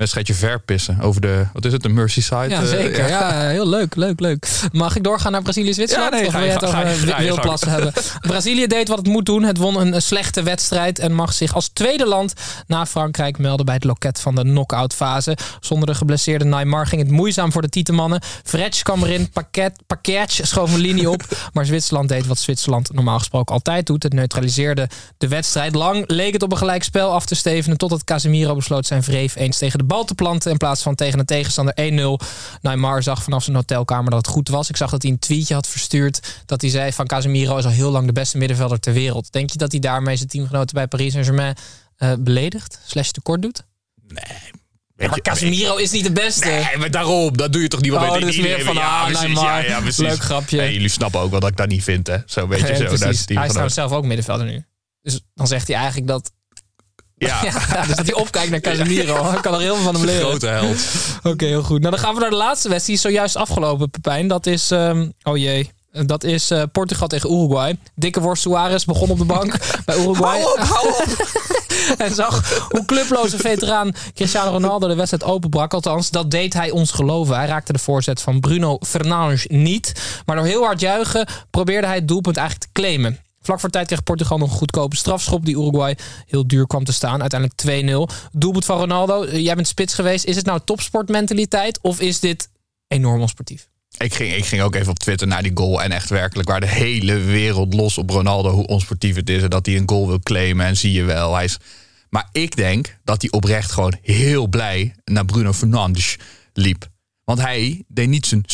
wedstrijdje 0.00 0.34
verpissen 0.34 1.00
over 1.00 1.20
de, 1.20 1.46
wat 1.52 1.64
is 1.64 1.72
het, 1.72 1.82
de 1.82 1.88
Merseyside? 1.88 2.48
ja, 2.48 2.60
eh, 2.60 2.66
zeker. 2.66 3.08
Ja. 3.08 3.48
heel 3.48 3.68
leuk, 3.68 3.96
leuk, 3.96 4.20
leuk. 4.20 4.48
Mag 4.72 4.96
ik 4.96 5.04
doorgaan 5.04 5.32
naar 5.32 5.42
Brazilië-Zwitserland? 5.42 6.12
Ja, 6.12 6.18
nee, 6.18 6.26
of 6.26 6.32
wil 6.32 6.42
je 6.42 6.50
het 6.50 6.64
over 6.64 7.16
wildplassen 7.18 7.70
hebben? 7.70 7.92
Brazilië 8.20 8.66
deed 8.66 8.88
wat 8.88 8.98
het 8.98 9.06
moet 9.06 9.26
doen. 9.26 9.42
Het 9.42 9.56
won 9.56 9.80
een, 9.80 10.02
slechte 10.02 10.42
wedstrijd 10.42 10.98
en 10.98 11.12
mag 11.12 11.32
zich 11.32 11.54
als 11.54 11.68
tweede 11.68 12.06
land 12.06 12.32
na 12.66 12.86
Frankrijk 12.86 13.38
melden 13.38 13.66
bij 13.66 13.74
het 13.74 13.84
loket 13.84 14.20
van 14.20 14.34
de 14.34 14.42
knock-out 14.42 14.94
fase. 14.94 15.36
Zonder 15.60 15.88
de 15.88 15.94
geblesseerde 15.94 16.44
Neymar 16.44 16.86
ging 16.86 17.02
het 17.02 17.10
moeizaam 17.10 17.52
voor 17.52 17.62
de 17.62 17.68
Tietemannen. 17.68 18.20
Fretsch 18.44 18.82
kwam 18.82 19.02
erin, 19.02 19.30
Paquet, 19.30 19.72
Paquet 19.86 20.40
schoof 20.42 20.74
een 20.74 20.80
linie 20.80 21.10
op. 21.10 21.22
Maar 21.52 21.66
Zwitserland 21.66 22.08
deed 22.08 22.26
wat 22.26 22.38
Zwitserland 22.38 22.92
normaal 22.92 23.18
gesproken 23.18 23.54
altijd 23.54 23.86
doet. 23.86 24.02
Het 24.02 24.12
neutraliseerde 24.12 24.88
de 25.18 25.28
wedstrijd. 25.28 25.74
Lang 25.74 26.04
leek 26.06 26.32
het 26.32 26.42
op 26.42 26.52
een 26.52 26.58
gelijkspel 26.58 27.12
af 27.12 27.26
te 27.26 27.34
stevenen 27.34 27.78
totdat 27.78 28.04
Casemiro 28.04 28.54
besloot 28.54 28.86
zijn 28.86 29.02
vreef 29.02 29.36
eens 29.36 29.58
tegen 29.58 29.78
de 29.78 29.84
bal 29.90 30.04
te 30.04 30.14
planten 30.14 30.50
in 30.50 30.56
plaats 30.56 30.82
van 30.82 30.94
tegen 30.94 31.18
een 31.18 31.24
tegenstander 31.24 31.74
1-0. 32.22 32.26
Neymar 32.62 33.02
zag 33.02 33.22
vanaf 33.22 33.42
zijn 33.44 33.56
hotelkamer 33.56 34.10
dat 34.10 34.26
het 34.26 34.34
goed 34.34 34.48
was. 34.48 34.68
Ik 34.68 34.76
zag 34.76 34.90
dat 34.90 35.02
hij 35.02 35.10
een 35.10 35.18
tweetje 35.18 35.54
had 35.54 35.66
verstuurd 35.68 36.42
dat 36.46 36.60
hij 36.60 36.70
zei 36.70 36.92
van 36.92 37.06
Casemiro 37.06 37.56
is 37.56 37.64
al 37.64 37.70
heel 37.70 37.90
lang 37.90 38.06
de 38.06 38.12
beste 38.12 38.38
middenvelder 38.38 38.80
ter 38.80 38.92
wereld. 38.92 39.32
Denk 39.32 39.50
je 39.50 39.58
dat 39.58 39.70
hij 39.70 39.80
daarmee 39.80 40.16
zijn 40.16 40.28
teamgenoten 40.28 40.74
bij 40.74 40.86
Paris 40.86 41.12
Saint-Germain 41.12 41.56
eh, 41.96 42.12
beledigt, 42.18 42.80
slash 42.86 43.10
tekort 43.10 43.42
doet? 43.42 43.62
Weet 44.94 45.10
Maar 45.10 45.20
Casemiro 45.20 45.76
is 45.76 45.90
niet 45.90 46.04
de 46.04 46.12
beste. 46.12 46.48
Nee, 46.48 46.76
maar 46.78 46.90
daarom, 46.90 47.36
dat 47.36 47.52
doe 47.52 47.62
je 47.62 47.68
toch 47.68 47.80
niet 47.80 47.90
wat 47.90 48.08
Oh, 48.08 48.14
iedereen 48.18 48.42
meer 48.42 48.64
van, 48.64 48.74
weet- 48.74 48.82
ah, 48.84 49.06
precies, 49.06 49.40
ja, 49.40 49.58
ja, 49.58 49.80
precies. 49.80 49.98
leuk 49.98 50.20
grapje. 50.20 50.56
Nee, 50.56 50.72
jullie 50.72 50.88
snappen 50.88 51.20
ook 51.20 51.30
wel 51.30 51.40
dat 51.40 51.50
ik 51.50 51.56
dat 51.56 51.68
niet 51.68 51.82
vind, 51.84 52.06
hè? 52.06 52.16
Zo 52.26 52.48
weet 52.48 52.60
je 52.60 52.66
Ja, 52.72 52.74
zo. 52.76 52.84
daar 52.84 52.98
Hij 52.98 53.08
is 53.10 53.24
trouwens 53.24 53.74
zelf 53.74 53.92
ook 53.92 54.04
middenvelder 54.04 54.46
nu. 54.46 54.64
Dus 55.02 55.20
dan 55.34 55.46
zegt 55.46 55.66
hij 55.66 55.76
eigenlijk 55.76 56.06
dat... 56.06 56.32
Ja, 57.26 57.40
Ja, 57.72 57.86
dus 57.86 57.96
dat 57.96 58.06
hij 58.06 58.14
opkijkt 58.14 58.50
naar 58.50 58.60
Casemiro. 58.60 59.24
Hij 59.30 59.40
kan 59.40 59.54
er 59.54 59.60
heel 59.60 59.74
veel 59.74 59.84
van 59.84 59.94
hem 59.94 60.04
leren. 60.04 60.20
grote 60.28 60.46
held. 60.46 60.78
Oké, 61.22 61.44
heel 61.44 61.62
goed. 61.62 61.80
Nou, 61.80 61.90
dan 61.90 62.04
gaan 62.04 62.14
we 62.14 62.20
naar 62.20 62.30
de 62.30 62.36
laatste 62.36 62.68
wedstrijd. 62.68 63.00
Die 63.00 63.10
is 63.10 63.14
zojuist 63.14 63.36
afgelopen, 63.36 63.90
Pepijn. 63.90 64.28
Dat 64.28 64.46
is, 64.46 64.70
ehm, 64.70 65.08
oh 65.22 65.36
jee, 65.36 65.70
dat 66.06 66.24
is 66.24 66.50
eh, 66.50 66.62
Portugal 66.72 67.08
tegen 67.08 67.30
Uruguay. 67.32 67.78
Dikke 67.94 68.20
worst 68.20 68.42
Suarez 68.42 68.84
begon 68.84 69.10
op 69.10 69.18
de 69.18 69.24
bank 69.24 69.56
bij 69.86 69.96
Uruguay. 69.98 70.40
Hou 70.40 70.52
op, 70.52 70.58
hou 70.58 70.88
op. 70.88 71.06
en 71.98 72.14
zag 72.14 72.64
hoe 72.68 72.84
clubloze 72.84 73.36
veteraan 73.38 73.92
Cristiano 74.14 74.50
Ronaldo 74.50 74.88
de 74.88 74.94
wedstrijd 74.94 75.24
openbrak. 75.24 75.74
Althans, 75.74 76.10
dat 76.10 76.30
deed 76.30 76.54
hij 76.54 76.70
ons 76.70 76.90
geloven. 76.90 77.36
Hij 77.36 77.46
raakte 77.46 77.72
de 77.72 77.78
voorzet 77.78 78.20
van 78.20 78.40
Bruno 78.40 78.76
Fernandes 78.86 79.46
niet. 79.48 79.92
Maar 80.26 80.36
door 80.36 80.44
heel 80.44 80.64
hard 80.64 80.80
juichen 80.80 81.26
probeerde 81.50 81.86
hij 81.86 81.96
het 81.96 82.08
doelpunt 82.08 82.36
eigenlijk 82.36 82.66
te 82.72 82.80
claimen. 82.80 83.18
Vlak 83.50 83.62
voor 83.62 83.70
tijd 83.70 83.86
kreeg 83.86 84.02
Portugal 84.02 84.38
nog 84.38 84.50
een 84.50 84.56
goedkope 84.56 84.96
strafschop 84.96 85.44
die 85.44 85.56
Uruguay 85.56 85.96
heel 86.26 86.46
duur 86.46 86.66
kwam 86.66 86.84
te 86.84 86.92
staan. 86.92 87.20
Uiteindelijk 87.20 88.10
2-0. 88.12 88.16
Doelpunt 88.32 88.64
van 88.64 88.78
Ronaldo. 88.78 89.26
Jij 89.26 89.54
bent 89.54 89.68
spits 89.68 89.94
geweest. 89.94 90.24
Is 90.24 90.36
het 90.36 90.44
nou 90.44 90.60
topsportmentaliteit 90.64 91.78
of 91.82 92.00
is 92.00 92.20
dit 92.20 92.48
enorm 92.88 93.20
onsportief? 93.20 93.68
Ik 93.98 94.14
ging, 94.14 94.34
ik 94.34 94.44
ging 94.44 94.62
ook 94.62 94.74
even 94.74 94.90
op 94.90 94.98
Twitter 94.98 95.26
naar 95.26 95.42
die 95.42 95.50
goal. 95.54 95.82
En 95.82 95.92
echt 95.92 96.10
werkelijk 96.10 96.48
waar 96.48 96.60
de 96.60 96.68
hele 96.68 97.18
wereld 97.18 97.74
los 97.74 97.98
op 97.98 98.10
Ronaldo. 98.10 98.50
Hoe 98.50 98.66
onsportief 98.66 99.16
het 99.16 99.30
is. 99.30 99.42
En 99.42 99.50
dat 99.50 99.66
hij 99.66 99.76
een 99.76 99.88
goal 99.88 100.06
wil 100.06 100.20
claimen. 100.20 100.66
En 100.66 100.76
zie 100.76 100.92
je 100.92 101.04
wel. 101.04 101.34
Hij 101.34 101.44
is... 101.44 101.56
Maar 102.10 102.28
ik 102.32 102.56
denk 102.56 102.98
dat 103.04 103.22
hij 103.22 103.30
oprecht 103.30 103.72
gewoon 103.72 103.98
heel 104.02 104.46
blij 104.46 104.94
naar 105.04 105.24
Bruno 105.24 105.52
Fernandes 105.52 106.16
liep. 106.52 106.88
Want 107.24 107.40
hij 107.40 107.84
deed 107.88 108.08
niet 108.08 108.26
zijn... 108.26 108.44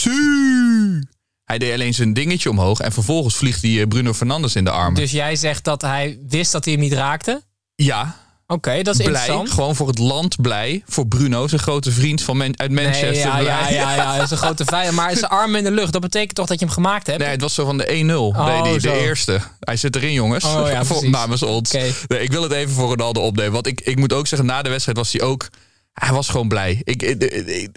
Hij 1.47 1.59
deed 1.59 1.73
alleen 1.73 1.95
zijn 1.95 2.13
dingetje 2.13 2.51
omhoog. 2.51 2.81
En 2.81 2.93
vervolgens 2.93 3.35
vliegt 3.37 3.63
hij 3.63 3.81
eh, 3.81 3.87
Bruno 3.89 4.13
Fernandes 4.15 4.55
in 4.57 4.65
de 4.65 4.71
armen. 4.71 5.01
Dus 5.01 5.11
jij 5.11 5.37
zegt 5.37 5.65
dat 5.65 5.83
hij 5.83 6.19
wist 6.29 6.53
dat 6.53 6.65
hij 6.65 6.75
hem 6.75 6.83
niet 6.83 6.93
raakte? 6.93 7.43
ja, 7.75 8.17
Oké, 8.49 8.83
dat 8.83 8.99
is 8.99 9.05
blij. 9.05 9.07
interessant. 9.07 9.51
Gewoon 9.51 9.77
voor 9.77 9.89
het 9.89 9.99
land 9.99 10.41
blij. 10.43 10.83
Voor 10.87 11.07
Bruno, 11.07 11.49
zijn 11.49 11.61
grote 11.61 11.93
vriend 11.93 12.23
van 12.23 12.37
Man- 12.37 12.59
uit 12.61 12.71
Manchester. 12.71 13.11
Nee, 13.11 13.21
ja, 13.23 13.39
ja, 13.39 13.69
ja, 13.69 13.95
ja, 13.95 14.23
is 14.23 14.31
een 14.31 14.37
grote 14.37 14.65
vijand. 14.65 14.97
Maar 14.97 15.17
zijn 15.17 15.31
arm 15.41 15.55
in 15.55 15.65
de 15.65 15.71
lucht, 15.71 15.93
dat 15.93 16.01
betekent 16.01 16.35
toch 16.35 16.47
dat 16.47 16.59
je 16.59 16.65
hem 16.65 16.75
gemaakt 16.75 17.07
hebt? 17.07 17.19
Nee, 17.19 17.29
het 17.29 17.41
was 17.41 17.55
zo 17.55 17.65
van 17.65 17.79
de 17.79 17.85
1-0. 17.87 17.93
nee, 17.93 18.63
die, 18.63 18.73
de 18.73 18.81
zo. 18.81 18.93
eerste. 18.95 19.41
Hij 19.61 19.77
zit 19.77 19.97
erin, 19.97 20.13
jongens. 20.13 20.45
Oh, 20.45 20.69
ja, 20.71 20.85
Voor- 20.95 21.11
namens 21.11 21.43
ons. 21.43 21.71
Nee, 21.71 21.93
ik 22.09 22.31
wil 22.33 22.43
het 22.43 22.53
even 22.53 22.75
voor 22.75 22.89
Ronaldo 22.89 23.21
opnemen. 23.21 23.53
Want 23.53 23.67
ik, 23.67 23.81
ik 23.81 23.97
moet 23.99 24.13
ook 24.13 24.27
zeggen, 24.27 24.49
na 24.49 24.63
de 24.63 24.69
wedstrijd 24.71 24.99
was 24.99 25.13
hij 25.13 25.23
ook... 25.23 25.49
Hij 25.93 26.13
was 26.13 26.29
gewoon 26.29 26.49
blij. 26.49 26.81
Ik- 26.85 27.03
ik- 27.03 27.69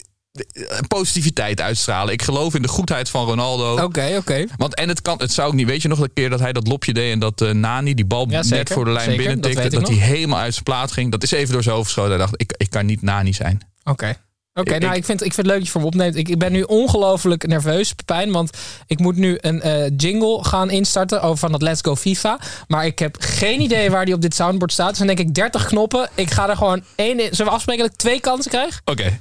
positiviteit 0.87 1.61
uitstralen. 1.61 2.13
Ik 2.13 2.21
geloof 2.21 2.55
in 2.55 2.61
de 2.61 2.67
goedheid 2.67 3.09
van 3.09 3.25
Ronaldo. 3.25 3.83
Oké, 3.83 4.15
oké. 4.17 4.45
Want 4.57 4.75
en 4.75 4.89
het 4.89 5.01
kan, 5.01 5.17
het 5.17 5.31
zou 5.31 5.47
ook 5.47 5.53
niet. 5.53 5.67
Weet 5.67 5.81
je 5.81 5.87
nog 5.87 5.99
een 5.99 6.13
keer 6.13 6.29
dat 6.29 6.39
hij 6.39 6.53
dat 6.53 6.67
lopje 6.67 6.93
deed 6.93 7.11
en 7.11 7.19
dat 7.19 7.41
eh, 7.41 7.51
Nani 7.51 7.93
die 7.93 8.05
bal 8.05 8.29
Ja, 8.29 8.41
net 8.49 8.69
voor 8.69 8.85
de 8.85 8.91
lijn 8.91 9.05
Zeker, 9.09 9.17
binnen 9.17 9.41
dat 9.41 9.51
tikte, 9.51 9.65
ik 9.67 9.71
dat, 9.71 9.87
hij 9.87 9.97
helemaal 9.97 10.39
uit 10.39 10.53
zijn 10.53 10.63
plaat 10.63 10.91
ging. 10.91 11.11
Dat 11.11 11.23
is 11.23 11.31
even 11.31 11.53
door 11.53 11.63
zijn 11.63 11.75
hoofd 11.75 11.87
geschoten. 11.87 12.11
Hij 12.11 12.19
dacht, 12.19 12.33
ik, 12.41 12.53
ik 12.57 12.69
kan 12.69 12.85
niet 12.85 13.01
Nani 13.01 13.33
zijn. 13.33 13.61
Oké. 13.83 14.15
Oké, 14.53 14.75
Ik- 14.75 14.81
nou, 14.81 14.95
ik 14.95 15.05
vind, 15.05 15.23
ik 15.23 15.33
vind 15.33 15.35
het 15.35 15.45
leuk 15.45 15.55
dat 15.55 15.65
je 15.65 15.71
voor 15.71 15.81
me 15.81 15.87
opneemt. 15.87 16.15
Ik, 16.15 16.29
ik 16.29 16.37
ben 16.39 16.51
nu 16.51 16.61
ongelooflijk 16.61 17.47
nerveus, 17.47 17.93
Pepijn. 17.93 18.31
Want 18.31 18.57
ik 18.87 18.99
moet 18.99 19.15
nu 19.15 19.37
een 19.41 19.61
eh, 19.61 19.91
jingle 19.97 20.43
gaan 20.43 20.69
instarten 20.69 21.21
over 21.21 21.37
van 21.37 21.51
dat 21.51 21.61
Let's 21.61 21.81
Go 21.81 21.95
FIFA. 21.95 22.39
Maar 22.67 22.85
ik 22.85 22.99
heb 22.99 23.15
geen 23.19 23.61
idee 23.61 23.89
waar 23.91 24.05
die 24.05 24.13
op 24.13 24.21
dit 24.21 24.35
soundboard 24.35 24.71
staat. 24.71 24.89
Dus 24.89 24.97
dan 24.97 25.07
denk 25.07 25.19
ik 25.19 25.33
30 25.33 25.65
knoppen. 25.65 26.09
Ik 26.15 26.31
ga 26.31 26.49
er 26.49 26.57
gewoon 26.57 26.83
één 26.95 27.19
in. 27.19 27.27
Zullen 27.31 27.45
we 27.45 27.51
afspreken 27.57 27.83
dat 27.83 27.91
ik 27.93 27.97
twee 27.99 28.19
kansen 28.19 28.51
krijg? 28.51 28.81
Oké. 28.85 29.19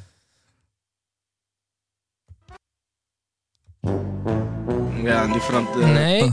Ja, 5.02 5.26
die 5.26 5.40
Frans. 5.40 5.68
eh, 5.80 5.92
Nee. 5.92 6.32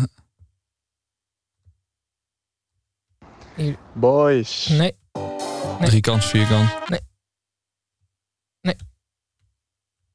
Boys. 3.93 4.67
Nee. 4.67 4.95
Drie 5.79 6.01
kans, 6.01 6.25
vier 6.25 6.47
kans. 6.47 6.69
Nee. 6.87 6.99
Nee. 8.61 8.75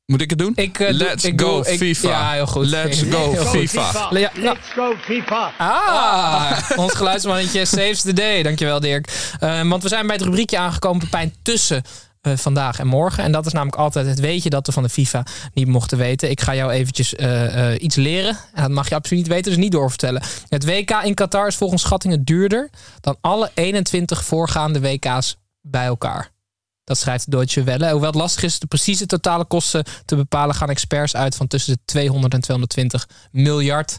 Moet 0.07 0.21
ik 0.21 0.31
het 0.31 0.39
doen? 0.39 0.53
Ik, 0.55 0.79
eh, 0.79 0.87
doe- 0.89 0.97
Let's 0.97 1.25
ik 1.25 1.41
go 1.41 1.47
doe- 1.63 1.69
ik- 1.73 1.79
FIFA. 1.79 2.09
ja, 2.09 2.33
heel 2.33 2.47
goed. 2.47 2.67
Let's 2.67 3.03
go. 3.03 3.35
FIFA. 3.35 4.09
Ja, 4.11 4.19
ja. 4.19 4.31
Let's 4.35 4.69
go 4.69 4.95
FIFA. 5.01 5.53
Ah, 5.59 6.61
ons 6.77 6.95
geluidsmannetje 6.95 7.65
saves 7.65 8.03
the 8.03 8.13
day. 8.13 8.43
Dankjewel 8.43 8.81
Dirk. 8.81 9.35
Eh, 9.41 9.69
want 9.69 9.83
we 9.83 9.89
zijn 9.89 10.07
bij 10.07 10.17
het 10.17 10.25
rubriekje 10.25 10.59
aangekomen, 10.59 11.01
Pepijn, 11.01 11.35
tussen 11.43 11.83
eh, 12.21 12.37
vandaag 12.37 12.79
en 12.79 12.87
morgen. 12.87 13.25
En 13.25 13.33
dat 13.33 13.47
is 13.47 13.53
namelijk 13.53 13.77
altijd 13.79 14.07
het 14.07 14.21
weetje 14.21 14.51
dat 14.51 14.67
we 14.67 14.73
van 14.73 14.83
de 14.83 14.89
FIFA 14.89 15.27
niet 15.55 15.67
mochten 15.67 15.99
weten. 15.99 16.31
Ik 16.31 16.41
ga 16.41 16.55
jou 16.55 16.71
eventjes 16.71 17.15
eh, 17.15 17.73
eh, 17.73 17.83
iets 17.83 17.97
leren. 17.97 18.37
En 18.55 18.63
dat 18.63 18.71
mag 18.71 18.89
je 18.89 18.95
absoluut 18.95 19.23
niet 19.23 19.33
weten, 19.33 19.51
dus 19.51 19.61
niet 19.61 19.73
doorvertellen. 19.73 20.23
Het 20.49 20.65
WK 20.65 20.91
in 20.91 21.15
Qatar 21.15 21.47
is 21.47 21.57
volgens 21.57 21.83
schattingen 21.83 22.25
duurder 22.25 22.71
dan 23.01 23.17
alle 23.21 23.51
21 23.55 24.25
voorgaande 24.25 24.81
WK's 24.81 25.37
bij 25.61 25.85
elkaar. 25.87 26.31
Dat 26.85 26.99
schrijft 26.99 27.25
de 27.25 27.31
Deutsche 27.31 27.63
Welle. 27.63 27.91
Hoewel 27.91 28.11
het 28.11 28.19
lastig 28.21 28.43
is 28.43 28.59
de 28.59 28.67
precieze 28.67 29.07
totale 29.07 29.45
kosten 29.45 29.85
te 30.05 30.17
bepalen, 30.17 30.55
gaan 30.55 30.69
experts 30.71 31.17
uit 31.17 31.37
van 31.37 31.47
tussen 31.47 31.73
de 31.73 31.79
200 31.85 32.35
en 32.35 32.41
220 32.41 33.09
miljard 33.31 33.99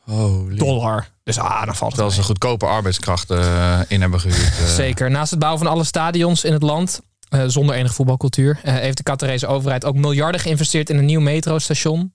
Holy. 0.00 0.56
dollar. 0.56 1.08
Dus 1.24 1.38
ah, 1.38 1.64
dan 1.64 1.76
valt 1.76 1.96
het 1.96 2.12
ze 2.12 2.22
goedkope 2.22 2.66
arbeidskracht 2.66 3.30
eh, 3.30 3.80
in 3.88 4.00
hebben 4.00 4.20
gehuurd. 4.20 4.58
eh. 4.58 4.66
Zeker. 4.66 5.10
Naast 5.10 5.30
het 5.30 5.38
bouwen 5.38 5.62
van 5.62 5.72
alle 5.72 5.84
stadions 5.84 6.44
in 6.44 6.52
het 6.52 6.62
land, 6.62 7.00
eh, 7.32 7.44
zonder 7.46 7.74
enige 7.74 7.94
voetbalcultuur, 7.94 8.60
eh, 8.62 8.74
heeft 8.74 8.96
de 8.96 9.02
Qatarese 9.02 9.46
overheid 9.46 9.84
ook 9.84 9.94
miljarden 9.96 10.40
geïnvesteerd 10.40 10.90
in 10.90 10.96
een 10.98 11.04
nieuw 11.04 11.20
metrostation. 11.20 12.14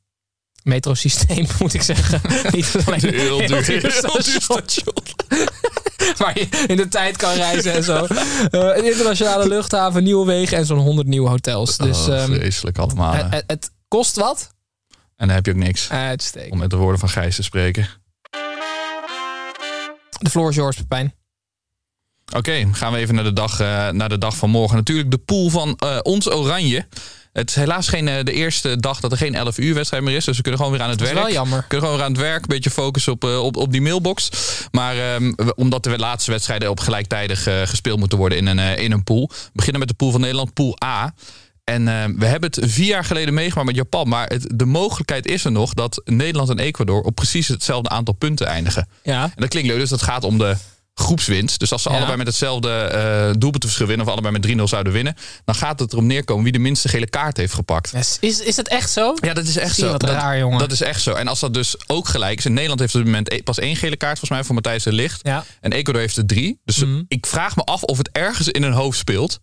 Metrosysteem, 0.64 1.46
moet 1.60 1.74
ik 1.74 1.82
zeggen. 1.82 2.22
Niet 2.56 2.72
alleen 2.86 3.08
een 3.08 3.14
Heel 3.14 3.38
duur, 3.48 3.92
station, 4.42 4.94
waar 6.18 6.40
je 6.40 6.48
in 6.68 6.76
de 6.76 6.88
tijd 6.88 7.18
kan 7.18 7.34
reizen 7.34 7.74
en 7.74 7.84
zo. 7.84 8.06
Eh, 8.06 8.78
een 8.78 8.86
internationale 8.86 9.48
luchthaven, 9.48 10.04
nieuwe 10.04 10.26
wegen 10.26 10.58
en 10.58 10.66
zo'n 10.66 10.78
100 10.80 11.08
nieuwe 11.08 11.30
hotels. 11.30 11.78
Dus 11.78 12.08
oh, 12.08 12.16
ehm, 12.16 12.34
vreselijk 12.34 12.78
allemaal. 12.78 13.14
hè. 13.14 13.24
het, 13.24 13.32
het- 13.34 13.44
het 13.48 13.72
kost 13.88 14.16
wat. 14.16 14.50
en 15.16 15.28
dan 15.28 15.36
heb 15.36 15.46
je 15.46 15.52
ook 15.52 15.58
niks. 15.58 15.90
Uitstekend. 15.90 16.52
Om 16.52 16.58
met 16.60 16.70
de 16.70 16.76
woorden 16.76 17.00
van 17.00 17.10
Gijs 17.10 17.36
te 17.36 17.44
spreken. 17.44 17.88
De 20.20 20.30
floor 20.30 20.50
is 20.50 20.56
yours, 20.56 20.76
Pepijn. 20.78 21.14
Oké, 22.36 22.68
gaan 22.72 22.92
we 22.92 22.98
even 22.98 23.16
naar 23.16 23.24
de, 23.24 23.34
dag, 23.34 23.60
eh, 23.60 23.90
naar 23.90 24.10
de 24.10 24.18
dag 24.18 24.38
van 24.38 24.50
morgen. 24.50 24.78
Natuurlijk 24.78 25.12
de 25.12 25.18
pool 25.18 25.50
van 25.50 25.76
eh, 25.78 25.98
ons 26.02 26.32
Oranje. 26.32 26.88
Het 27.34 27.50
is 27.50 27.56
helaas 27.56 27.88
geen, 27.88 28.08
eh, 28.08 28.24
de 28.24 28.32
eerste 28.32 28.78
dag 28.78 29.00
dat 29.00 29.12
er 29.12 29.18
geen 29.18 29.36
11 29.36 29.58
uur 29.58 29.74
wedstrijd 29.74 30.04
meer 30.04 30.16
is. 30.16 30.26
Dus 30.26 30.36
we 30.36 30.42
kunnen 30.42 30.60
gewoon 30.60 30.76
weer 30.76 30.84
aan 30.86 30.90
het 30.90 31.00
Dat 31.00 31.08
is 31.08 31.14
werk. 31.14 31.26
wel 31.26 31.36
jammer. 31.36 31.60
We 31.60 31.68
kunnen 31.68 31.86
gewoon 31.86 32.00
weer 32.02 32.10
aan 32.10 32.14
het 32.14 32.22
werk. 32.30 32.42
Een 32.42 32.48
beetje 32.48 32.70
focussen 32.70 33.12
op, 33.14 33.24
op, 33.24 33.58
op 33.58 33.72
die 33.72 33.82
mailbox. 33.82 34.30
Maar 34.72 34.98
ehm, 34.98 35.34
omdat 35.56 35.84
de 35.84 35.98
laatste 35.98 36.32
wedstrijden 36.32 36.70
op 36.70 36.80
gelijktijdig 36.80 37.48
gespeeld 37.64 38.00
moeten 38.00 38.18
worden 38.18 38.38
in 38.38 38.48
een, 38.48 38.78
in 38.78 38.92
een 38.92 39.04
pool. 39.04 39.28
We 39.30 39.50
beginnen 39.54 39.80
met 39.80 39.90
de 39.90 39.96
pool 39.96 40.12
van 40.12 40.22
Nederland, 40.22 40.54
pool 40.54 40.78
A. 40.86 41.14
En 41.64 41.88
eh, 41.88 42.04
we 42.18 42.26
hebben 42.26 42.50
het 42.54 42.72
vier 42.72 42.86
jaar 42.86 43.04
geleden 43.06 43.34
meegemaakt 43.34 43.68
met 43.68 43.76
Japan. 43.76 44.08
Maar 44.08 44.28
het, 44.28 44.54
de 44.56 44.66
mogelijkheid 44.66 45.26
is 45.26 45.46
er 45.46 45.52
nog 45.52 45.74
dat 45.74 46.02
Nederland 46.06 46.50
en 46.50 46.60
Ecuador 46.60 47.02
op 47.02 47.16
precies 47.16 47.48
hetzelfde 47.48 47.90
aantal 47.90 48.14
punten 48.14 48.48
eindigen. 48.48 48.88
Ja. 49.04 49.24
En 49.24 49.32
dat 49.36 49.50
klinkt 49.50 49.70
leuk, 49.70 49.80
dus 49.80 49.90
dat 49.90 50.02
gaat 50.02 50.24
om 50.24 50.38
de 50.38 50.56
groepswinst. 51.00 51.60
Dus 51.60 51.72
als 51.72 51.82
ze 51.82 51.90
Ja. 51.90 51.96
allebei 51.96 52.18
met 52.18 52.28
hetzelfde 52.28 53.36
doelpuntenverschil 53.38 53.88
winnen... 53.88 54.06
of 54.06 54.12
allebei 54.12 54.34
met 54.40 54.60
3-0 54.60 54.64
zouden 54.64 54.94
winnen... 54.94 55.16
dan 55.46 55.56
gaat 55.56 55.80
het 55.80 55.92
erom 55.94 56.06
neerkomen 56.06 56.44
wie 56.44 56.52
de 56.52 56.60
minste 56.60 56.88
gele 56.90 57.10
kaart 57.10 57.38
heeft 57.38 57.54
gepakt. 57.54 57.94
Is, 57.94 58.18
is, 58.20 58.40
is 58.40 58.56
het 58.58 58.68
echt 58.68 58.90
zo? 58.92 59.14
Ja, 59.22 59.34
dat 59.34 59.46
is 59.46 59.58
echt 59.58 59.76
zo. 59.76 59.98
dat, 59.98 60.04
raar, 60.10 60.38
jongen. 60.38 60.60
dat 60.60 60.72
is 60.72 60.82
echt 60.82 61.02
zo. 61.02 61.14
En 61.14 61.28
als 61.28 61.40
dat 61.40 61.54
dus 61.54 61.76
ook 61.88 62.08
gelijk 62.08 62.38
is... 62.38 62.46
in 62.46 62.54
Nederland 62.54 62.80
heeft 62.80 62.94
op 62.96 63.00
dit 63.00 63.10
moment 63.10 63.32
e- 63.32 63.44
pas 63.44 63.60
één 63.60 63.76
gele 63.76 63.96
kaart... 63.98 64.20
volgens 64.20 64.32
mij 64.32 64.44
voor 64.44 64.56
Matthijs 64.56 64.84
de 64.84 64.92
Licht. 64.94 65.20
Ja. 65.24 65.44
En 65.62 65.72
Ecuador 65.72 66.02
heeft 66.02 66.18
er 66.18 66.26
drie. 66.26 66.60
Dus 66.66 66.78
Mhm. 66.78 67.02
ik 67.08 67.26
vraag 67.26 67.56
me 67.56 67.64
af 67.64 67.84
of 67.84 67.98
het 67.98 68.10
ergens 68.12 68.48
in 68.48 68.64
hun 68.64 68.72
hoofd 68.74 68.98
speelt... 68.98 69.40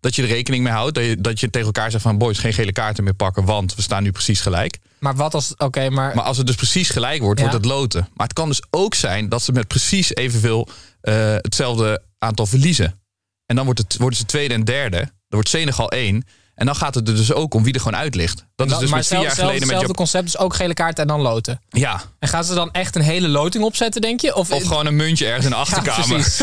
dat 0.00 0.14
je 0.14 0.22
er 0.22 0.28
rekening 0.28 0.64
mee 0.64 0.72
houdt. 0.72 0.94
Dat 0.94 1.04
je, 1.04 1.20
dat 1.20 1.40
je 1.40 1.50
tegen 1.50 1.66
elkaar 1.66 1.90
zegt 1.90 2.02
van... 2.02 2.18
boys, 2.18 2.38
geen 2.38 2.52
gele 2.52 2.72
kaarten 2.72 3.04
meer 3.04 3.14
pakken... 3.14 3.44
want 3.44 3.74
we 3.74 3.82
staan 3.82 4.02
nu 4.02 4.12
precies 4.12 4.40
gelijk. 4.40 4.78
Maar 4.98 5.14
wat 5.16 5.34
als... 5.34 5.54
Oké, 5.56 5.90
maar... 5.90 6.14
Maar 6.14 6.24
als 6.24 6.36
het 6.36 6.46
dus 6.46 6.56
precies 6.56 6.88
gelijk 6.88 7.20
wordt, 7.22 7.40
Ja. 7.40 7.46
wordt 7.48 7.64
het 7.64 7.72
loten. 7.72 8.08
Maar 8.14 8.26
het 8.26 8.36
kan 8.36 8.48
dus 8.48 8.62
ook 8.70 8.94
zijn 8.94 9.28
dat 9.28 9.42
ze 9.42 9.52
met 9.52 9.68
precies 9.68 10.14
evenveel 10.14 10.68
eh, 11.00 11.14
hetzelfde 11.36 12.02
aantal 12.18 12.46
verliezen. 12.46 13.00
En 13.46 13.56
dan 13.56 13.64
wordt 13.64 13.80
het, 13.80 13.96
worden 13.96 14.18
ze 14.18 14.24
tweede 14.24 14.54
en 14.54 14.64
derde. 14.64 14.96
Dan 14.96 15.08
wordt 15.28 15.48
Senegal 15.48 15.90
één. 15.90 16.24
En 16.54 16.66
dan 16.66 16.76
gaat 16.76 16.94
het 16.94 17.08
er 17.08 17.14
dus 17.16 17.32
ook 17.32 17.54
om 17.54 17.62
wie 17.64 17.74
er 17.74 17.80
gewoon 17.80 17.98
uit 17.98 18.14
ligt. 18.14 18.46
Dat 18.54 18.70
is 18.70 18.78
dus 18.78 18.88
maar 18.88 18.98
met 18.98 19.06
vier 19.06 19.20
jaar 19.20 19.30
geleden 19.30 19.52
met 19.60 19.60
hetzelfde 19.68 19.94
concept, 19.94 20.24
dus 20.24 20.38
ook 20.38 20.54
gele 20.54 20.74
kaart 20.74 20.98
en 20.98 21.06
dan 21.06 21.20
loten. 21.20 21.60
Ja, 21.68 22.00
En 22.18 22.28
gaan 22.28 22.44
ze 22.44 22.54
dan 22.54 22.70
echt 22.72 22.96
een 22.96 23.02
hele 23.02 23.28
loting 23.28 23.64
opzetten, 23.64 24.00
denk 24.00 24.20
je? 24.20 24.34
Of, 24.34 24.50
of 24.50 24.62
gewoon 24.62 24.86
een 24.86 24.96
muntje 24.96 25.26
ergens 25.26 25.44
in 25.44 25.50
de 25.50 25.56
Ja, 25.56 25.62
achterkamer. 25.62 26.36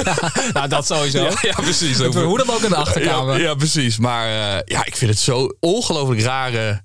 nou, 0.53 0.67
dat 0.67 0.85
sowieso. 0.85 1.23
Ja, 1.23 1.31
ja, 1.41 1.53
precies. 1.53 1.97
Dat 1.97 2.13
we 2.13 2.19
hoe 2.19 2.37
dan 2.37 2.49
ook 2.49 2.61
in 2.61 2.69
de 2.69 2.75
achterkamer. 2.75 3.33
Ja, 3.33 3.39
Ja, 3.41 3.47
ja, 3.47 3.55
precies. 3.55 3.97
Maar 3.97 4.25
eh, 4.55 4.61
ja, 4.65 4.85
ik 4.85 4.95
vind 4.95 5.11
het 5.11 5.19
zo 5.19 5.49
ongelooflijk 5.59 6.21
rare... 6.21 6.81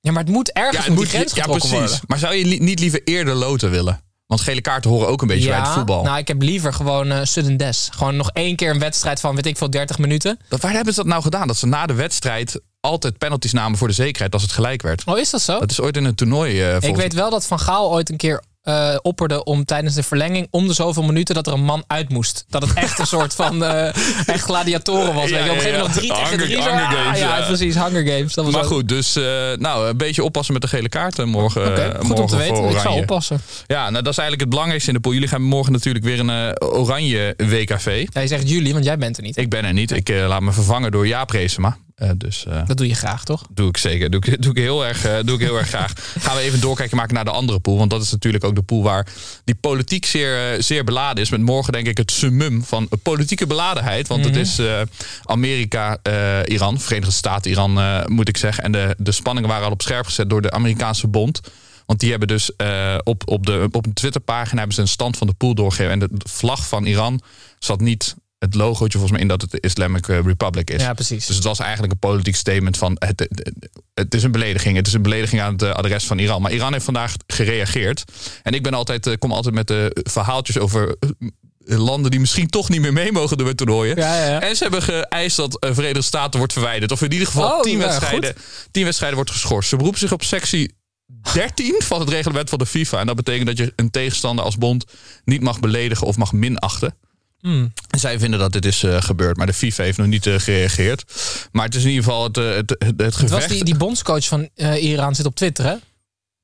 maar 0.00 0.14
het 0.14 0.28
moet 0.28 0.52
ergens 0.52 0.86
Ja, 0.86 0.92
moet 0.92 1.00
die 1.00 1.08
grens 1.08 1.34
ja, 1.34 1.46
precies. 1.46 1.70
worden. 1.70 2.00
Maar 2.06 2.18
zou 2.18 2.34
je 2.34 2.44
li- 2.44 2.58
niet 2.60 2.78
liever 2.80 3.00
eerder 3.04 3.34
loten 3.34 3.70
willen? 3.70 4.00
Want 4.26 4.40
gele 4.40 4.60
kaarten 4.60 4.90
horen 4.90 5.08
ook 5.08 5.22
een 5.22 5.28
beetje 5.28 5.48
bij 5.48 5.58
het 5.58 5.68
voetbal. 5.68 6.02
nou, 6.02 6.18
ik 6.18 6.28
heb 6.28 6.42
liever 6.42 6.72
gewoon 6.72 7.10
eh 7.10 7.18
sudden 7.22 7.56
death. 7.56 7.88
Gewoon 7.92 8.16
nog 8.16 8.30
één 8.32 8.56
keer 8.56 8.70
een 8.70 8.78
wedstrijd 8.78 9.20
van, 9.20 9.34
weet 9.34 9.46
ik 9.46 9.56
veel, 9.56 9.70
30 9.70 9.98
minuten. 9.98 10.38
Dat, 10.48 10.60
waar 10.60 10.72
hebben 10.72 10.94
ze 10.94 11.00
dat 11.00 11.08
nou 11.08 11.22
gedaan? 11.22 11.46
Dat 11.46 11.56
ze 11.56 11.66
na 11.66 11.86
de 11.86 11.94
wedstrijd 11.94 12.60
altijd 12.80 13.18
penalties 13.18 13.52
namen 13.52 13.78
voor 13.78 13.88
de 13.88 13.94
zekerheid 13.94 14.32
als 14.32 14.42
het 14.42 14.52
gelijk 14.52 14.82
werd. 14.82 15.02
Oh, 15.06 15.18
is 15.18 15.30
dat 15.30 15.40
zo? 15.40 15.58
Dat 15.60 15.70
is 15.70 15.80
ooit 15.80 15.96
in 15.96 16.04
een 16.04 16.14
toernooi. 16.14 16.62
eh, 16.62 16.76
ik 16.88 16.96
weet 16.96 17.12
wel 17.12 17.30
dat 17.30 17.46
Van 17.46 17.58
Gaal 17.60 17.90
ooit 17.92 18.10
een 18.10 18.16
keer 18.16 18.42
eh, 18.66 18.96
opperde 19.02 19.44
om 19.44 19.64
tijdens 19.64 19.94
de 19.94 20.02
verlenging 20.02 20.48
om 20.50 20.66
de 20.66 20.74
zoveel 20.74 21.02
minuten 21.02 21.34
dat 21.34 21.46
er 21.46 21.52
een 21.52 21.64
man 21.64 21.84
uit 21.86 22.08
moest. 22.08 22.44
Dat 22.48 22.62
het 22.62 22.72
echt 22.74 22.98
een 22.98 23.06
soort 23.06 23.34
van 23.34 23.64
eh, 23.64 23.86
echt 24.26 24.44
gladiatoren 24.44 25.14
was. 25.14 25.30
weet 25.30 25.44
je. 25.44 25.50
Op 25.50 25.56
een 25.56 25.60
gegeven 25.60 25.78
moment 25.78 25.86
nog 25.86 25.96
drie 25.96 26.14
tegen 26.14 26.38
drie. 26.38 26.62
Hunger 26.62 26.82
ah, 26.84 26.90
Games, 26.90 27.18
ja, 27.18 27.38
ja. 27.38 27.46
precies. 27.46 27.74
Hunger 27.74 28.06
Games. 28.06 28.34
Dat 28.34 28.44
was 28.44 28.54
Maar 28.54 28.62
ook- 28.62 28.68
goed, 28.68 28.88
dus 28.88 29.16
eh, 29.16 29.22
nou, 29.56 29.88
een 29.88 29.96
beetje 29.96 30.24
oppassen 30.24 30.52
met 30.52 30.62
de 30.62 30.68
gele 30.68 30.88
kaarten 30.88 31.28
morgen. 31.28 31.66
Goed 31.66 32.02
morgen 32.02 32.16
om 32.22 32.26
te 32.26 32.36
weten. 32.36 32.68
Ik 32.68 32.78
zal 32.78 32.94
oppassen. 32.96 33.40
Ja, 33.66 33.90
nou, 33.90 34.02
dat 34.02 34.12
is 34.12 34.18
eigenlijk 34.18 34.40
het 34.40 34.50
belangrijkste 34.50 34.88
in 34.88 34.94
de 34.96 35.02
pool. 35.02 35.12
Jullie 35.12 35.28
gaan 35.28 35.42
morgen 35.42 35.72
natuurlijk 35.72 36.04
weer 36.04 36.18
een 36.20 36.62
oranje 36.62 37.34
WKV. 37.36 38.06
Ja, 38.12 38.20
je 38.20 38.26
zegt 38.26 38.48
jullie, 38.48 38.72
want 38.72 38.84
jij 38.84 38.98
bent 38.98 39.16
er 39.16 39.22
niet. 39.22 39.36
Ik 39.36 39.50
ben 39.50 39.64
er 39.64 39.72
niet. 39.72 39.90
Ik 39.90 40.08
laat 40.08 40.40
me 40.40 40.52
vervangen 40.52 40.90
door 40.90 41.06
Jaap 41.06 41.30
Reesema. 41.30 41.76
Eh, 41.96 42.10
dus 42.16 42.46
eh, 42.46 42.66
Dat 42.66 42.76
doe 42.76 42.86
je 42.86 42.94
graag, 42.94 43.24
toch? 43.24 43.46
doe 43.50 43.68
ik 43.68 43.76
zeker. 43.76 44.10
Doe 44.10 44.20
ik, 44.24 44.42
doe 44.42 44.52
ik, 44.52 44.58
heel, 44.58 44.86
erg, 44.86 45.04
eh, 45.04 45.18
doe 45.24 45.34
ik 45.34 45.40
heel 45.40 45.58
erg 45.58 45.68
graag. 45.68 45.92
Gaan 46.18 46.36
we 46.36 46.42
even 46.42 46.60
doorkijken 46.60 46.96
maken 46.96 47.14
naar 47.14 47.24
de 47.24 47.30
andere 47.30 47.60
pool. 47.60 47.78
Want 47.78 47.90
dat 47.90 48.02
is 48.02 48.10
natuurlijk 48.10 48.44
ook 48.44 48.54
de 48.54 48.62
pool 48.62 48.82
waar 48.82 49.06
die 49.44 49.54
politiek 49.54 50.04
zeer, 50.04 50.62
zeer 50.62 50.84
beladen 50.84 51.22
is. 51.22 51.30
Met 51.30 51.40
morgen 51.40 51.72
denk 51.72 51.86
ik 51.86 51.96
het 51.96 52.10
summum 52.10 52.64
van 52.64 52.88
politieke 53.02 53.46
beladenheid. 53.46 54.08
Want 54.08 54.24
het 54.24 54.36
is 54.36 54.58
eh, 54.58 54.80
Amerika, 55.24 55.98
Iran, 56.44 56.80
Verenigde 56.80 57.14
Staten, 57.14 57.50
Iran 57.50 58.04
moet 58.06 58.28
ik 58.28 58.36
zeggen. 58.36 58.64
En 58.64 58.72
de, 58.72 58.94
de 58.98 59.12
spanningen 59.12 59.48
waren 59.50 59.66
al 59.66 59.72
op 59.72 59.82
scherp 59.82 60.04
gezet 60.04 60.30
door 60.30 60.42
de 60.42 60.50
Amerikaanse 60.50 61.08
bond. 61.08 61.40
Want 61.86 62.00
die 62.00 62.10
hebben 62.10 62.28
dus 62.28 62.50
op, 63.04 63.22
op, 63.28 63.46
de, 63.46 63.68
op 63.72 63.86
een 63.86 63.92
Twitterpagina 63.92 64.56
hebben 64.56 64.74
ze 64.74 64.80
een 64.80 64.88
stand 64.88 65.16
van 65.16 65.26
de 65.26 65.34
pool 65.34 65.54
doorgegeven. 65.54 65.92
En 65.92 65.98
de 65.98 66.10
vlag 66.28 66.68
van 66.68 66.84
Iran 66.84 67.20
zat 67.58 67.80
niet 67.80 68.14
het 68.38 68.54
logootje 68.54 68.98
volgens 68.98 69.10
mij 69.12 69.20
in 69.20 69.28
dat 69.28 69.40
het 69.40 69.50
de 69.50 69.60
Islamic 69.60 70.08
eh, 70.08 70.18
Republic 70.24 70.70
is. 70.70 70.82
Ja, 70.82 70.94
precies. 70.94 71.26
Dus 71.26 71.36
het 71.36 71.44
was 71.44 71.58
eigenlijk 71.58 71.92
een 71.92 71.98
politiek 71.98 72.36
statement 72.36 72.76
van 72.76 72.96
het, 72.98 73.20
het, 73.20 73.52
het 73.94 74.14
is 74.14 74.22
een 74.22 74.32
belediging. 74.32 74.76
Het 74.76 74.86
is 74.86 74.92
een 74.92 75.02
belediging 75.02 75.42
aan 75.42 75.52
het 75.52 75.62
eh, 75.62 75.70
adres 75.70 76.04
van 76.04 76.18
Iran. 76.18 76.42
Maar 76.42 76.52
Iran 76.52 76.72
heeft 76.72 76.84
vandaag 76.84 77.14
gereageerd. 77.26 78.04
En 78.42 78.52
ik 78.52 78.62
ben 78.62 78.74
altijd, 78.74 79.06
eh, 79.06 79.14
kom 79.18 79.32
altijd 79.32 79.54
met 79.54 79.66
de 79.66 80.02
verhaaltjes 80.02 80.58
over 80.58 80.96
landen 81.58 82.10
die 82.10 82.20
misschien 82.20 82.48
toch 82.48 82.68
niet 82.68 82.80
meer 82.80 82.92
mee 82.92 83.12
mogen 83.12 83.36
doen 83.36 83.46
met 83.46 83.56
toernooien. 83.56 83.96
Ja, 83.96 84.26
ja. 84.26 84.40
En 84.40 84.56
ze 84.56 84.62
hebben 84.62 84.82
geëist 84.82 85.36
dat 85.36 85.56
Verenigde 85.60 86.02
Staten 86.02 86.38
wordt 86.38 86.52
verwijderd. 86.52 86.92
Of 86.92 87.02
in 87.02 87.12
ieder 87.12 87.26
geval 87.26 87.56
Oh, 87.56 87.60
tien, 87.60 87.78
ja, 87.78 87.86
wedstrijden, 87.86 88.34
tien 88.70 88.84
wedstrijden 88.84 89.16
wordt 89.16 89.32
geschorst. 89.32 89.68
Ze 89.68 89.76
beroepen 89.76 90.00
zich 90.00 90.12
op 90.12 90.22
sectie 90.22 90.74
13 91.32 91.74
van 91.78 92.00
het 92.00 92.08
reglement 92.08 92.48
van 92.48 92.58
de 92.58 92.66
FIFA. 92.66 93.00
En 93.00 93.06
dat 93.06 93.16
betekent 93.16 93.46
dat 93.46 93.56
je 93.58 93.72
een 93.76 93.90
tegenstander 93.90 94.44
als 94.44 94.58
bond 94.58 94.84
niet 95.24 95.40
mag 95.42 95.60
beledigen 95.60 96.06
of 96.06 96.16
mag 96.16 96.32
minachten. 96.32 96.94
Hmm. 97.46 97.72
En 97.90 97.98
zij 97.98 98.18
vinden 98.18 98.38
dat 98.38 98.52
dit 98.52 98.64
is 98.64 98.82
eh, 98.82 99.02
gebeurd, 99.02 99.36
maar 99.36 99.46
de 99.46 99.52
FIFA 99.52 99.82
heeft 99.82 99.98
nog 99.98 100.06
niet 100.06 100.26
eh, 100.26 100.38
gereageerd. 100.38 101.04
Maar 101.52 101.64
het 101.64 101.74
is 101.74 101.82
in 101.82 101.88
ieder 101.88 102.04
geval 102.04 102.22
het, 102.24 102.36
eh, 102.36 102.44
het, 102.44 102.76
het, 102.78 103.00
het 103.00 103.14
gevecht. 103.14 103.30
was 103.32 103.46
die, 103.46 103.64
die 103.64 103.76
bondscoach 103.76 104.26
van 104.26 104.48
Iran 104.80 105.14
zit 105.14 105.26
op 105.26 105.34
Twitter, 105.34 105.64
hè? 105.64 105.74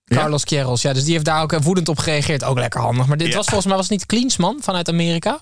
Carlos 0.05 0.45
Queiroz. 0.45 0.83
Ja, 0.83 0.93
dus 0.93 1.05
die 1.05 1.13
heeft 1.13 1.25
daar 1.25 1.43
ook 1.43 1.59
woedend 1.63 1.89
op 1.89 1.99
gereageerd. 1.99 2.45
Ook 2.45 2.59
lekker 2.59 2.81
handig. 2.81 3.07
Maar 3.07 3.17
dit 3.17 3.29
Ja. 3.29 3.37
was 3.37 3.45
volgens 3.47 3.67
mij 3.67 3.77
was 3.77 3.89
het 3.89 3.99
niet 3.99 4.07
Klinsman 4.07 4.59
vanuit 4.61 4.89
Amerika. 4.89 5.41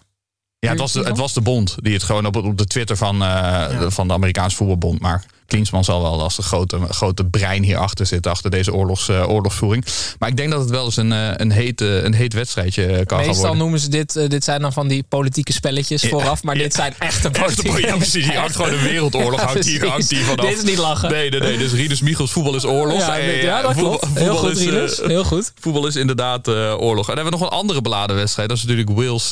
ja, 0.59 0.71
het 0.71 0.79
was, 0.79 0.93
de, 0.93 1.01
het 1.01 1.17
was 1.17 1.33
de 1.35 1.41
bond 1.41 1.77
die 1.81 1.93
het 1.93 2.03
gewoon 2.03 2.27
op, 2.27 2.37
op 2.37 2.59
de 2.59 2.67
Twitter 2.67 2.97
van, 2.97 3.19
de, 3.19 3.87
van 3.91 4.09
de 4.09 4.15
Amerikaanse 4.15 4.57
voetbalbond. 4.57 5.01
Maar 5.01 5.25
Klinsman 5.51 5.85
zal 5.85 6.03
wel 6.03 6.23
als 6.23 6.37
de 6.37 6.43
grote, 6.43 6.79
grote 6.89 7.25
brein 7.25 7.63
hierachter 7.63 8.07
zitten, 8.07 8.31
achter 8.31 8.51
deze 8.51 8.73
oorlogs, 8.73 9.09
eh, 9.09 9.29
oorlogsvoering. 9.29 9.85
Maar 10.19 10.29
ik 10.29 10.37
denk 10.37 10.51
dat 10.51 10.61
het 10.61 10.71
wel 10.71 10.85
eens 10.85 10.97
een, 10.97 11.13
eh, 11.13 11.31
een, 11.37 11.51
heet, 11.51 11.81
een 11.81 12.15
heet 12.15 12.33
wedstrijdje 12.33 12.87
eh, 12.87 12.97
kan 13.07 13.19
gaan 13.19 13.27
Meestal 13.27 13.35
worden. 13.37 13.59
noemen 13.59 13.81
ze 13.81 13.89
dit, 13.89 14.31
dit 14.31 14.45
zijn 14.45 14.61
dan 14.61 14.73
van 14.73 14.89
die 14.89 15.05
politieke 15.09 15.53
spelletjes 15.53 16.03
vooraf. 16.03 16.43
Maar 16.43 16.55
dit 16.55 16.75
zijn 16.75 16.95
echte 16.99 17.31
politieke 17.31 17.81
Ja, 17.81 17.97
precies. 17.97 18.25
Hier 18.25 18.39
hangt 18.39 18.57
gewoon 18.57 18.73
een 18.73 18.83
wereldoorlog. 18.83 19.41
Hangt 19.41 19.65
hier, 19.65 19.87
hangt 19.87 20.11
hier 20.11 20.25
vanaf. 20.25 20.47
Dit 20.47 20.57
is 20.57 20.63
niet 20.63 20.79
lachen. 20.79 21.11
Nee, 21.11 21.31
nee, 21.31 21.41
nee. 21.41 21.59
Dus 21.59 21.73
Rinus 21.73 22.01
Michels, 22.01 22.33
voetbal 22.33 22.55
is 22.55 22.65
oorlog. 22.65 22.99
Ja, 22.99 23.17
ja, 23.17 23.63
dat 23.63 23.73
voetbal- 23.73 23.99
klopt. 23.99 24.19
Heel 24.19 24.37
goed, 24.37 24.57
is. 24.59 25.01
Heel 25.03 25.25
goed. 25.25 25.53
Voetbal 25.61 25.87
is 25.87 25.97
inderdaad 25.97 26.49
oorlog. 26.49 27.09
En 27.09 27.15
dan 27.15 27.25
hebben 27.25 27.25
we 27.25 27.31
nog 27.31 27.41
een 27.41 27.59
andere 27.59 27.81
beladen 27.81 28.17
wedstrijd. 28.17 28.49
Dat 28.49 28.57
is 28.59 28.65
natuurlijk 28.65 28.91
Wales, 28.91 29.31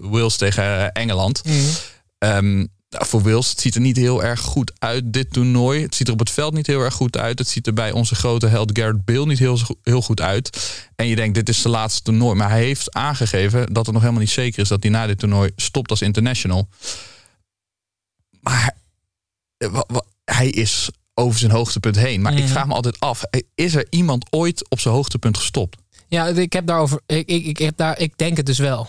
Wales 0.00 0.36
tegen 0.36 0.92
Engeland. 0.92 1.42
Ehm, 2.18 2.64
Nou, 2.96 3.08
voor 3.08 3.22
Wils, 3.22 3.50
het 3.50 3.60
ziet 3.60 3.74
er 3.74 3.80
niet 3.80 3.96
heel 3.96 4.24
erg 4.24 4.40
goed 4.40 4.72
uit, 4.78 5.12
dit 5.12 5.32
toernooi. 5.32 5.82
Het 5.82 5.94
ziet 5.94 6.06
er 6.06 6.12
op 6.12 6.18
het 6.18 6.30
veld 6.30 6.54
niet 6.54 6.66
heel 6.66 6.80
erg 6.80 6.94
goed 6.94 7.16
uit. 7.16 7.38
Het 7.38 7.48
ziet 7.48 7.66
er 7.66 7.72
bij 7.72 7.92
onze 7.92 8.14
grote 8.14 8.46
held 8.46 8.78
Garrett 8.78 9.04
Bale 9.04 9.26
niet 9.26 9.38
heel, 9.38 9.58
heel 9.82 10.02
goed 10.02 10.20
uit. 10.20 10.76
En 10.96 11.06
je 11.06 11.16
denkt, 11.16 11.34
dit 11.34 11.48
is 11.48 11.62
de 11.62 11.68
laatste 11.68 12.02
toernooi. 12.02 12.34
Maar 12.34 12.50
hij 12.50 12.62
heeft 12.62 12.94
aangegeven 12.94 13.72
dat 13.72 13.84
het 13.84 13.92
nog 13.94 14.02
helemaal 14.02 14.22
niet 14.22 14.30
zeker 14.30 14.62
is... 14.62 14.68
dat 14.68 14.82
hij 14.82 14.92
na 14.92 15.06
dit 15.06 15.18
toernooi 15.18 15.50
stopt 15.56 15.90
als 15.90 16.02
international. 16.02 16.68
Maar 18.40 18.76
eh, 19.56 19.80
hij 20.24 20.48
is 20.48 20.90
over 21.14 21.38
zijn 21.38 21.52
hoogtepunt 21.52 21.96
heen. 21.96 22.20
Maar 22.22 22.36
ik 22.36 22.48
vraag 22.48 22.66
me 22.66 22.74
altijd 22.74 23.00
af, 23.00 23.22
eh, 23.22 23.40
is 23.54 23.74
er 23.74 23.86
iemand 23.90 24.26
ooit 24.30 24.70
op 24.70 24.80
zijn 24.80 24.94
hoogtepunt 24.94 25.36
gestopt? 25.36 25.76
Ja, 26.08 26.26
ik 26.26 26.52
heb 26.52 26.66
daarover. 26.66 27.00
Ik, 27.06 27.28
ik, 27.28 27.44
ik, 27.44 27.58
heb 27.58 27.76
daar, 27.76 27.98
ik 27.98 28.18
denk 28.18 28.36
het 28.36 28.46
dus 28.46 28.58
wel. 28.58 28.88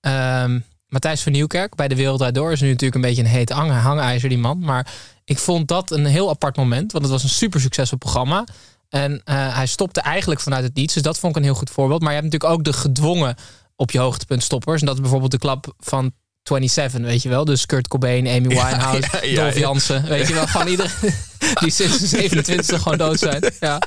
Ehm, 0.00 0.60
Matthijs 0.92 1.22
van 1.22 1.32
Nieuwkerk 1.32 1.74
bij 1.74 1.88
de 1.88 1.96
Wereld 1.96 2.34
Door 2.34 2.52
is 2.52 2.60
nu 2.60 2.68
natuurlijk 2.68 2.94
een 2.94 3.00
beetje 3.00 3.22
een 3.22 3.28
heet 3.28 3.50
hang, 3.50 3.70
hangijzer, 3.70 4.28
die 4.28 4.38
man. 4.38 4.58
Maar 4.58 4.92
ik 5.24 5.38
vond 5.38 5.68
dat 5.68 5.90
een 5.90 6.04
heel 6.04 6.30
apart 6.30 6.56
moment, 6.56 6.92
want 6.92 7.04
het 7.04 7.12
was 7.12 7.22
een 7.22 7.28
super 7.28 7.60
succesvol 7.60 7.98
programma. 7.98 8.44
En 8.88 9.20
eh, 9.24 9.56
hij 9.56 9.66
stopte 9.66 10.00
eigenlijk 10.00 10.40
vanuit 10.40 10.64
het 10.64 10.74
niets. 10.74 10.94
Dus 10.94 11.02
dat 11.02 11.18
vond 11.18 11.32
ik 11.32 11.38
een 11.38 11.46
heel 11.48 11.58
goed 11.58 11.70
voorbeeld. 11.70 12.00
Maar 12.00 12.12
je 12.12 12.20
hebt 12.20 12.32
natuurlijk 12.32 12.58
ook 12.58 12.64
de 12.64 12.72
gedwongen 12.72 13.34
op 13.76 13.90
je 13.90 13.98
hoogtepunt 13.98 14.42
stoppers. 14.42 14.80
En 14.80 14.86
dat 14.86 14.94
is 14.94 15.00
bijvoorbeeld 15.00 15.30
de 15.30 15.38
klap 15.38 15.74
van 15.78 16.12
27, 16.42 17.00
weet 17.10 17.22
je 17.22 17.28
wel. 17.28 17.44
Dus 17.44 17.66
Kurt 17.66 17.88
Cobain, 17.88 18.26
Amy 18.26 18.48
Winehouse, 18.62 19.08
ja, 19.12 19.24
ja, 19.24 19.42
Dolph 19.42 19.54
ja. 19.54 19.60
Jansen. 19.60 20.04
Weet 20.04 20.28
je 20.28 20.34
wel, 20.34 20.46
gewoon 20.46 20.66
iedereen 20.66 21.14
die 21.60 21.70
sinds 21.70 21.98
de 21.98 22.06
27 22.06 22.82
gewoon 22.82 22.98
dood 22.98 23.18
zijn. 23.18 23.52
Ja. 23.60 23.78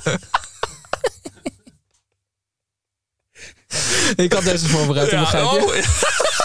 Ik 4.16 4.34
had 4.34 4.44
deze 4.44 4.68
voorbereid, 4.68 5.12
ja, 5.12 5.20
begrijp 5.20 5.44
je? 5.44 5.66
oh, 5.66 6.45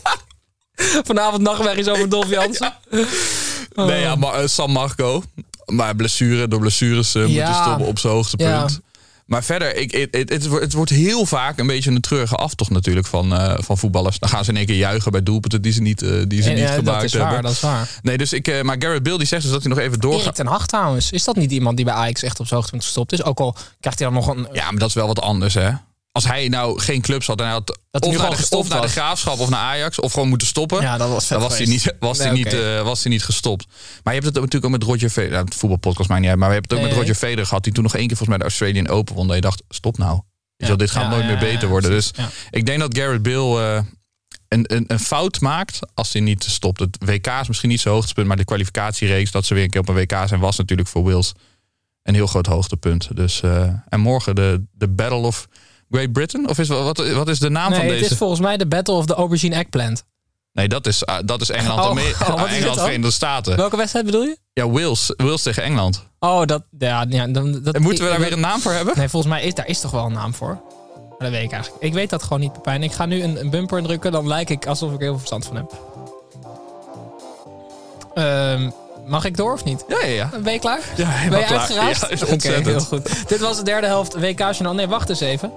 Vanavond 1.06 1.42
nachtmerries 1.42 1.88
over 1.88 2.08
Dolph 2.08 2.30
Jansen. 2.36 2.74
Nee, 3.74 4.00
ja, 4.00 4.14
maar, 4.14 4.34
eh, 4.34 4.46
San 4.46 4.70
Marco. 4.70 5.22
Maar 5.66 5.96
blessure, 5.96 6.48
door 6.48 6.60
blessures 6.60 7.12
Ja. 7.12 7.20
moeten 7.26 7.54
stoppen 7.54 7.86
op 7.86 7.98
zijn 7.98 8.12
hoogtepunt. 8.12 8.48
Ja. 8.70 8.90
Maar 9.26 9.44
verder, 9.44 9.76
ik, 9.76 9.90
het, 9.92 10.08
het, 10.10 10.28
het, 10.28 10.46
wordt- 10.46 10.64
het 10.64 10.72
wordt 10.72 10.90
heel 10.90 11.26
vaak 11.26 11.58
een 11.58 11.66
beetje 11.66 11.90
een 11.90 12.00
treurige 12.00 12.34
aftocht 12.36 12.70
natuurlijk 12.70 13.06
van, 13.06 13.34
eh, 13.34 13.54
van 13.58 13.78
voetballers. 13.78 14.18
Dan 14.18 14.28
gaan 14.28 14.44
ze 14.44 14.50
in 14.50 14.56
één 14.56 14.66
keer 14.66 14.76
juichen 14.76 15.12
bij 15.12 15.22
doelpunten 15.22 15.62
die 15.62 15.72
ze 15.72 15.80
niet, 15.82 16.02
eh, 16.02 16.08
die 16.28 16.42
ze 16.42 16.50
Ja, 16.50 16.76
niet 16.76 16.84
dat 16.84 17.02
is 17.02 17.12
hebben. 17.12 17.30
waar, 17.32 17.42
dat 17.42 17.50
is 17.52 17.60
waar. 17.60 17.88
Nee, 18.02 18.18
dus 18.18 18.32
ik, 18.32 18.62
maar 18.62 18.76
Garrett 18.78 19.02
Bill 19.02 19.16
die 19.18 19.26
zegt 19.26 19.42
dus 19.42 19.50
dat 19.50 19.60
hij 19.62 19.68
nog 19.70 19.78
even 19.78 19.90
Erik 19.90 20.02
doorgaat. 20.02 20.34
ten 20.34 20.46
Hag 20.46 20.66
trouwens. 20.66 21.10
Is 21.10 21.24
dat 21.24 21.36
niet 21.36 21.50
iemand 21.52 21.76
die 21.76 21.84
bij 21.84 21.94
Ajax 21.94 22.22
echt 22.22 22.40
op 22.40 22.46
zijn 22.46 22.54
hoogtepunt 22.58 22.84
gestopt 22.84 23.12
is? 23.12 23.22
Ook 23.24 23.40
al 23.40 23.56
krijgt 23.80 23.98
hij 23.98 24.08
dan 24.08 24.16
nog 24.16 24.26
een... 24.28 24.48
Ja, 24.52 24.70
maar 24.70 24.80
dat 24.80 24.88
is 24.88 24.94
wel 24.94 25.06
wat 25.06 25.20
anders, 25.20 25.54
hè? 25.54 25.70
Als 26.12 26.24
hij 26.24 26.48
nou 26.48 26.80
geen 26.80 27.00
clubs 27.00 27.26
had 27.26 27.38
en 27.38 27.44
hij 27.44 27.52
had 27.52 27.78
hij 27.90 28.00
of, 28.00 28.10
nu 28.10 28.16
naar 28.16 28.36
de, 28.36 28.56
of 28.56 28.68
naar 28.68 28.80
de 28.80 28.88
graafschap 28.88 29.38
of 29.38 29.48
naar 29.48 29.60
Ajax 29.60 30.00
of 30.00 30.12
gewoon 30.12 30.28
moeten 30.28 30.46
stoppen. 30.46 30.80
Ja, 30.80 30.96
dat 30.96 31.08
was 31.08 31.28
dan 31.28 31.40
was 31.40 31.58
hij, 31.58 31.66
niet, 31.66 31.94
was, 31.98 32.18
Nee, 32.18 32.26
hij 32.26 32.36
niet, 32.36 32.52
eh, 32.52 32.82
was 32.82 33.02
hij 33.02 33.12
niet 33.12 33.24
gestopt. 33.24 33.66
Maar 34.02 34.14
je 34.14 34.20
hebt 34.20 34.24
het 34.24 34.34
natuurlijk 34.34 34.64
ook 34.64 34.70
met 34.70 34.82
Roger 34.82 35.10
Federer. 35.10 35.44
Het 35.44 35.54
voetbalpodcast 35.54 36.08
maakt 36.08 36.20
niet 36.20 36.30
uit. 36.30 36.38
Maar 36.38 36.48
we 36.48 36.54
hebben 36.54 36.70
het 36.70 36.80
ook 36.80 36.86
Nee, 36.86 36.98
met. 36.98 37.08
Roger 37.08 37.28
Federer 37.28 37.46
gehad. 37.46 37.64
Die 37.64 37.72
toen 37.72 37.82
nog 37.82 37.94
één 37.94 38.06
keer 38.06 38.16
volgens 38.16 38.38
mij 38.38 38.48
de 38.48 38.54
Australian 38.54 38.88
Open 38.88 39.14
won. 39.14 39.26
Dat 39.26 39.36
je 39.36 39.42
dacht, 39.42 39.62
stop 39.68 39.98
nou. 39.98 40.20
Ja. 40.56 40.76
dit 40.76 40.90
gaat 40.90 41.02
Ja, 41.02 41.08
nooit 41.08 41.24
meer 41.24 41.38
beter 41.38 41.68
worden. 41.68 41.90
Dus 41.90 42.10
ik 42.50 42.66
denk 42.66 42.80
dat 42.80 42.98
Garrett 42.98 43.22
Bill 43.22 43.56
eh, 43.56 43.82
een, 44.48 44.74
een, 44.74 44.84
een 44.86 45.00
fout 45.00 45.40
maakt 45.40 45.78
als 45.94 46.12
hij 46.12 46.22
niet 46.22 46.44
stopt. 46.44 46.80
Het 46.80 46.96
WK 47.04 47.26
is 47.26 47.48
misschien 47.48 47.68
niet 47.68 47.80
zijn 47.80 47.94
hoogtepunt. 47.94 48.26
Maar 48.26 48.36
de 48.36 48.44
kwalificatiereeks 48.44 49.30
dat 49.30 49.44
ze 49.44 49.54
weer 49.54 49.62
een 49.64 49.70
keer 49.70 49.80
op 49.80 49.88
een 49.88 49.94
WK 49.94 50.22
zijn... 50.26 50.40
was 50.40 50.56
natuurlijk 50.56 50.88
voor 50.88 51.02
Wales 51.02 51.32
een 52.02 52.14
heel 52.14 52.26
groot 52.26 52.46
hoogtepunt. 52.46 53.16
Dus, 53.16 53.42
eh, 53.42 53.68
en 53.88 54.00
morgen 54.00 54.34
de, 54.34 54.62
de 54.72 54.88
Battle 54.88 55.18
of 55.18 55.48
Great 55.92 56.12
Britain? 56.12 56.48
Of 56.48 56.58
is, 56.58 56.68
wat, 56.68 57.12
wat 57.14 57.28
is 57.28 57.38
de 57.38 57.50
naam 57.50 57.70
Nee, 57.70 57.78
van 57.78 57.88
het 57.88 57.98
deze? 57.98 58.10
is 58.12 58.18
volgens 58.18 58.40
mij 58.40 58.56
de 58.56 58.66
Battle 58.66 58.94
of 58.94 59.06
the 59.06 59.14
Aubergine 59.14 59.54
Eggplant. 59.54 60.04
Nee, 60.52 60.68
dat 60.68 60.86
is, 60.86 61.06
ah, 61.06 61.18
dat 61.24 61.40
is 61.40 61.50
Engeland, 61.50 61.80
Oh, 61.80 61.90
oh, 61.90 61.98
is 61.98 62.18
het 62.18 62.28
Engeland? 62.48 62.80
Verenigde 62.80 63.10
Staten. 63.10 63.56
Welke 63.56 63.76
wedstrijd 63.76 64.04
bedoel 64.04 64.22
je? 64.22 64.36
Ja, 64.52 64.68
Wales, 64.70 65.12
Wales 65.16 65.42
tegen 65.42 65.62
Engeland. 65.62 66.02
Oh, 66.18 66.44
dat... 66.44 66.62
Ja, 66.78 67.04
ja 67.08 67.26
dan, 67.26 67.62
dat 67.62 67.74
En 67.74 67.82
moeten 67.82 68.04
we 68.04 68.10
daar 68.10 68.20
weer 68.20 68.32
een 68.32 68.40
naam 68.40 68.60
voor 68.60 68.72
hebben? 68.72 68.94
Nee, 68.98 69.08
volgens 69.08 69.32
mij 69.32 69.42
is 69.42 69.54
daar 69.54 69.68
is 69.68 69.80
toch 69.80 69.90
wel 69.90 70.04
een 70.04 70.12
naam 70.12 70.34
voor. 70.34 70.60
Maar 71.08 71.30
dat 71.30 71.30
weet 71.30 71.44
ik 71.44 71.52
eigenlijk. 71.52 71.82
Ik 71.84 71.92
weet 71.92 72.10
dat 72.10 72.22
gewoon 72.22 72.40
niet, 72.40 72.52
Pepijn. 72.52 72.82
Ik 72.82 72.92
ga 72.92 73.06
nu 73.06 73.22
een, 73.22 73.40
een 73.40 73.50
bumper 73.50 73.78
indrukken. 73.78 74.12
Dan 74.12 74.26
lijk 74.26 74.50
ik 74.50 74.66
alsof 74.66 74.92
ik 74.92 74.98
heel 75.00 75.08
veel 75.08 75.18
verstand 75.18 75.44
van 75.46 75.56
heb. 75.56 75.72
Ehm, 78.14 78.70
mag 79.06 79.24
ik 79.24 79.36
door 79.36 79.52
of 79.52 79.64
niet? 79.64 79.84
Ja, 79.88 79.98
ja, 80.00 80.06
ja. 80.06 80.30
Ben 80.42 80.52
je 80.52 80.58
klaar? 80.58 80.80
Ja, 80.96 81.10
ben 81.28 81.38
je 81.38 81.44
klaar. 81.44 81.58
uitgeraasd? 81.58 82.00
Ja, 82.00 82.08
is 82.08 82.20
heel 82.44 82.80
goed. 82.80 83.28
Dit 83.28 83.40
was 83.40 83.56
de 83.56 83.64
derde 83.64 83.86
helft 83.86 84.14
WK-journaal. 84.14 84.74
Nee, 84.74 84.86
wacht 84.88 85.08
eens 85.08 85.20
even. 85.20 85.52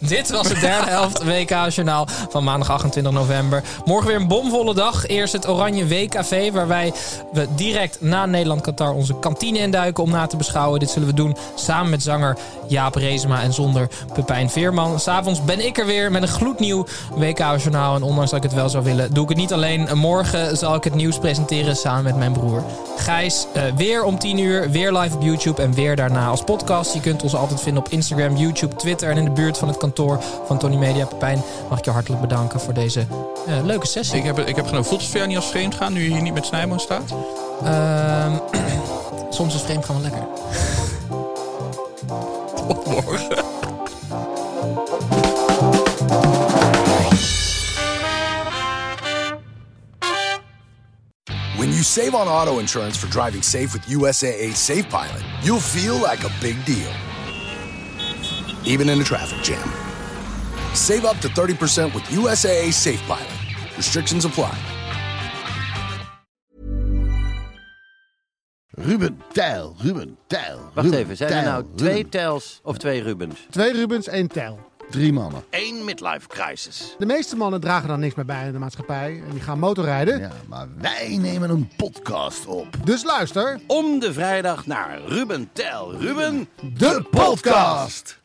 Dit 0.00 0.30
was 0.30 0.48
de 0.48 0.58
derde 0.58 0.90
helft 0.90 1.24
WK-journaal 1.24 2.06
van 2.30 2.44
maandag 2.44 2.70
28 2.70 3.12
november. 3.12 3.62
Morgen 3.84 4.06
weer 4.06 4.16
een 4.16 4.28
bomvolle 4.28 4.74
dag. 4.74 5.06
Eerst 5.06 5.32
het 5.32 5.48
Oranje 5.48 5.86
Weekcafé, 5.86 6.52
waarbij 6.52 6.92
we 7.32 7.46
direct 7.56 8.00
na 8.00 8.26
Nederland-Qatar 8.26 8.92
onze 8.92 9.18
kantine 9.18 9.58
induiken 9.58 10.02
om 10.02 10.10
na 10.10 10.26
te 10.26 10.36
beschouwen. 10.36 10.80
Dit 10.80 10.90
zullen 10.90 11.08
we 11.08 11.14
doen 11.14 11.36
samen 11.54 11.90
met 11.90 12.02
zanger 12.02 12.36
Jaap 12.68 12.94
Reesema 12.94 13.42
en 13.42 13.52
zonder 13.52 13.88
Pepijn 14.12 14.50
Veerman. 14.50 15.00
S'avonds 15.00 15.44
ben 15.44 15.66
ik 15.66 15.78
er 15.78 15.86
weer 15.86 16.10
met 16.10 16.22
een 16.22 16.28
gloednieuw 16.28 16.86
WK-journaal. 17.14 17.94
En 17.94 18.02
ondanks 18.02 18.30
dat 18.30 18.44
ik 18.44 18.50
het 18.50 18.58
wel 18.58 18.68
zou 18.68 18.84
willen, 18.84 19.14
doe 19.14 19.22
ik 19.22 19.28
het 19.28 19.38
niet 19.38 19.52
alleen. 19.52 19.88
Morgen 19.98 20.56
zal 20.56 20.74
ik 20.74 20.84
het 20.84 20.94
nieuws 20.94 21.18
presenteren 21.18 21.76
samen 21.76 22.04
met 22.04 22.16
mijn 22.16 22.32
broer 22.32 22.64
Gijs. 22.96 23.46
Eh, 23.54 23.62
weer 23.76 24.04
om 24.04 24.18
10 24.18 24.38
uur, 24.38 24.70
weer 24.70 24.92
live 24.92 25.16
op 25.16 25.22
YouTube 25.22 25.62
en 25.62 25.72
weer 25.74 25.96
daarna 25.96 26.26
als 26.26 26.44
podcast. 26.44 26.94
Je 26.94 27.00
kunt 27.00 27.22
ons 27.22 27.34
altijd 27.34 27.60
vinden 27.60 27.82
op 27.84 27.92
Instagram, 27.92 28.36
YouTube, 28.36 28.76
Twitter 28.76 29.10
en 29.10 29.16
in 29.16 29.24
de 29.24 29.30
buurt 29.30 29.58
van 29.58 29.68
het 29.68 29.76
kantoor 29.92 30.22
van 30.46 30.58
Tony 30.58 30.76
Media. 30.76 31.06
Pepijn, 31.06 31.42
mag 31.68 31.78
ik 31.78 31.84
je 31.84 31.90
hartelijk 31.90 32.20
bedanken 32.20 32.60
voor 32.60 32.74
deze 32.74 33.06
eh, 33.46 33.64
leuke 33.64 33.86
sessie. 33.86 34.18
Ik 34.18 34.24
heb, 34.24 34.38
ik 34.38 34.56
heb 34.56 34.66
genoeg. 34.66 34.86
Voelt 34.86 35.00
het 35.00 35.08
voor 35.10 35.18
jou 35.18 35.28
niet 35.28 35.38
als 35.38 35.50
vreemd 35.50 35.74
gaan 35.74 35.92
nu 35.92 36.02
je 36.02 36.10
hier 36.10 36.22
niet 36.22 36.34
met 36.34 36.46
Snijboon 36.46 36.80
staat? 36.80 37.14
Ehm, 37.64 38.32
soms 39.30 39.54
is 39.54 39.60
vreemd 39.60 39.84
gaan 39.84 40.02
wel 40.02 40.10
lekker. 40.10 40.26
Tot 42.68 42.86
morgen. 42.86 43.46
When 51.56 51.70
you 51.70 51.82
save 51.82 52.14
on 52.14 52.28
auto 52.28 52.58
insurance 52.58 52.98
for 52.98 53.10
driving 53.10 53.42
safe 53.44 53.72
with 53.72 53.82
USAA 53.88 54.54
Safe 54.54 54.84
Pilot, 54.88 55.24
you'll 55.42 55.60
feel 55.60 55.94
like 55.94 56.24
a 56.24 56.30
big 56.40 56.64
deal, 56.64 56.92
even 58.64 58.88
in 58.88 59.00
a 59.00 59.04
traffic 59.04 59.42
jam. 59.42 59.68
Save 60.74 61.04
up 61.04 61.16
to 61.20 61.28
30% 61.28 61.94
with 61.94 62.04
USAA 62.10 62.72
Safe 62.72 63.02
Pilot. 63.06 63.76
Restrictions 63.76 64.24
apply. 64.24 64.54
Ruben 68.70 69.22
Tijl, 69.32 69.74
Ruben 69.78 70.16
Tijl. 70.26 70.58
Wacht 70.74 70.86
Ruben 70.86 70.98
even, 70.98 71.16
zijn 71.16 71.30
er 71.30 71.36
Tijl, 71.42 71.50
nou 71.50 71.64
twee. 71.74 72.08
Tels 72.08 72.60
of 72.62 72.76
twee 72.76 73.02
Rubens? 73.02 73.46
Twee 73.50 73.72
Rubens, 73.72 74.06
één 74.08 74.28
tel. 74.28 74.58
Drie 74.90 75.12
mannen. 75.12 75.42
Eén 75.50 75.84
midlife 75.84 76.28
crisis. 76.28 76.94
De 76.98 77.06
meeste 77.06 77.36
mannen 77.36 77.60
dragen 77.60 77.88
dan 77.88 78.00
niks 78.00 78.14
meer 78.14 78.24
bij 78.24 78.46
in 78.46 78.52
de 78.52 78.58
maatschappij 78.58 79.22
en 79.26 79.30
die 79.30 79.40
gaan 79.40 79.58
motorrijden. 79.58 80.20
Ja, 80.20 80.30
maar 80.46 80.68
wij 80.78 81.16
nemen 81.20 81.50
een 81.50 81.70
podcast 81.76 82.46
op. 82.46 82.66
Dus 82.84 83.04
luister, 83.04 83.60
Om 83.66 83.98
de 83.98 84.12
vrijdag 84.12 84.66
naar 84.66 85.00
Ruben 85.06 85.50
Tel 85.52 85.94
Ruben. 85.94 86.48
De 86.74 87.04
podcast! 87.10 88.18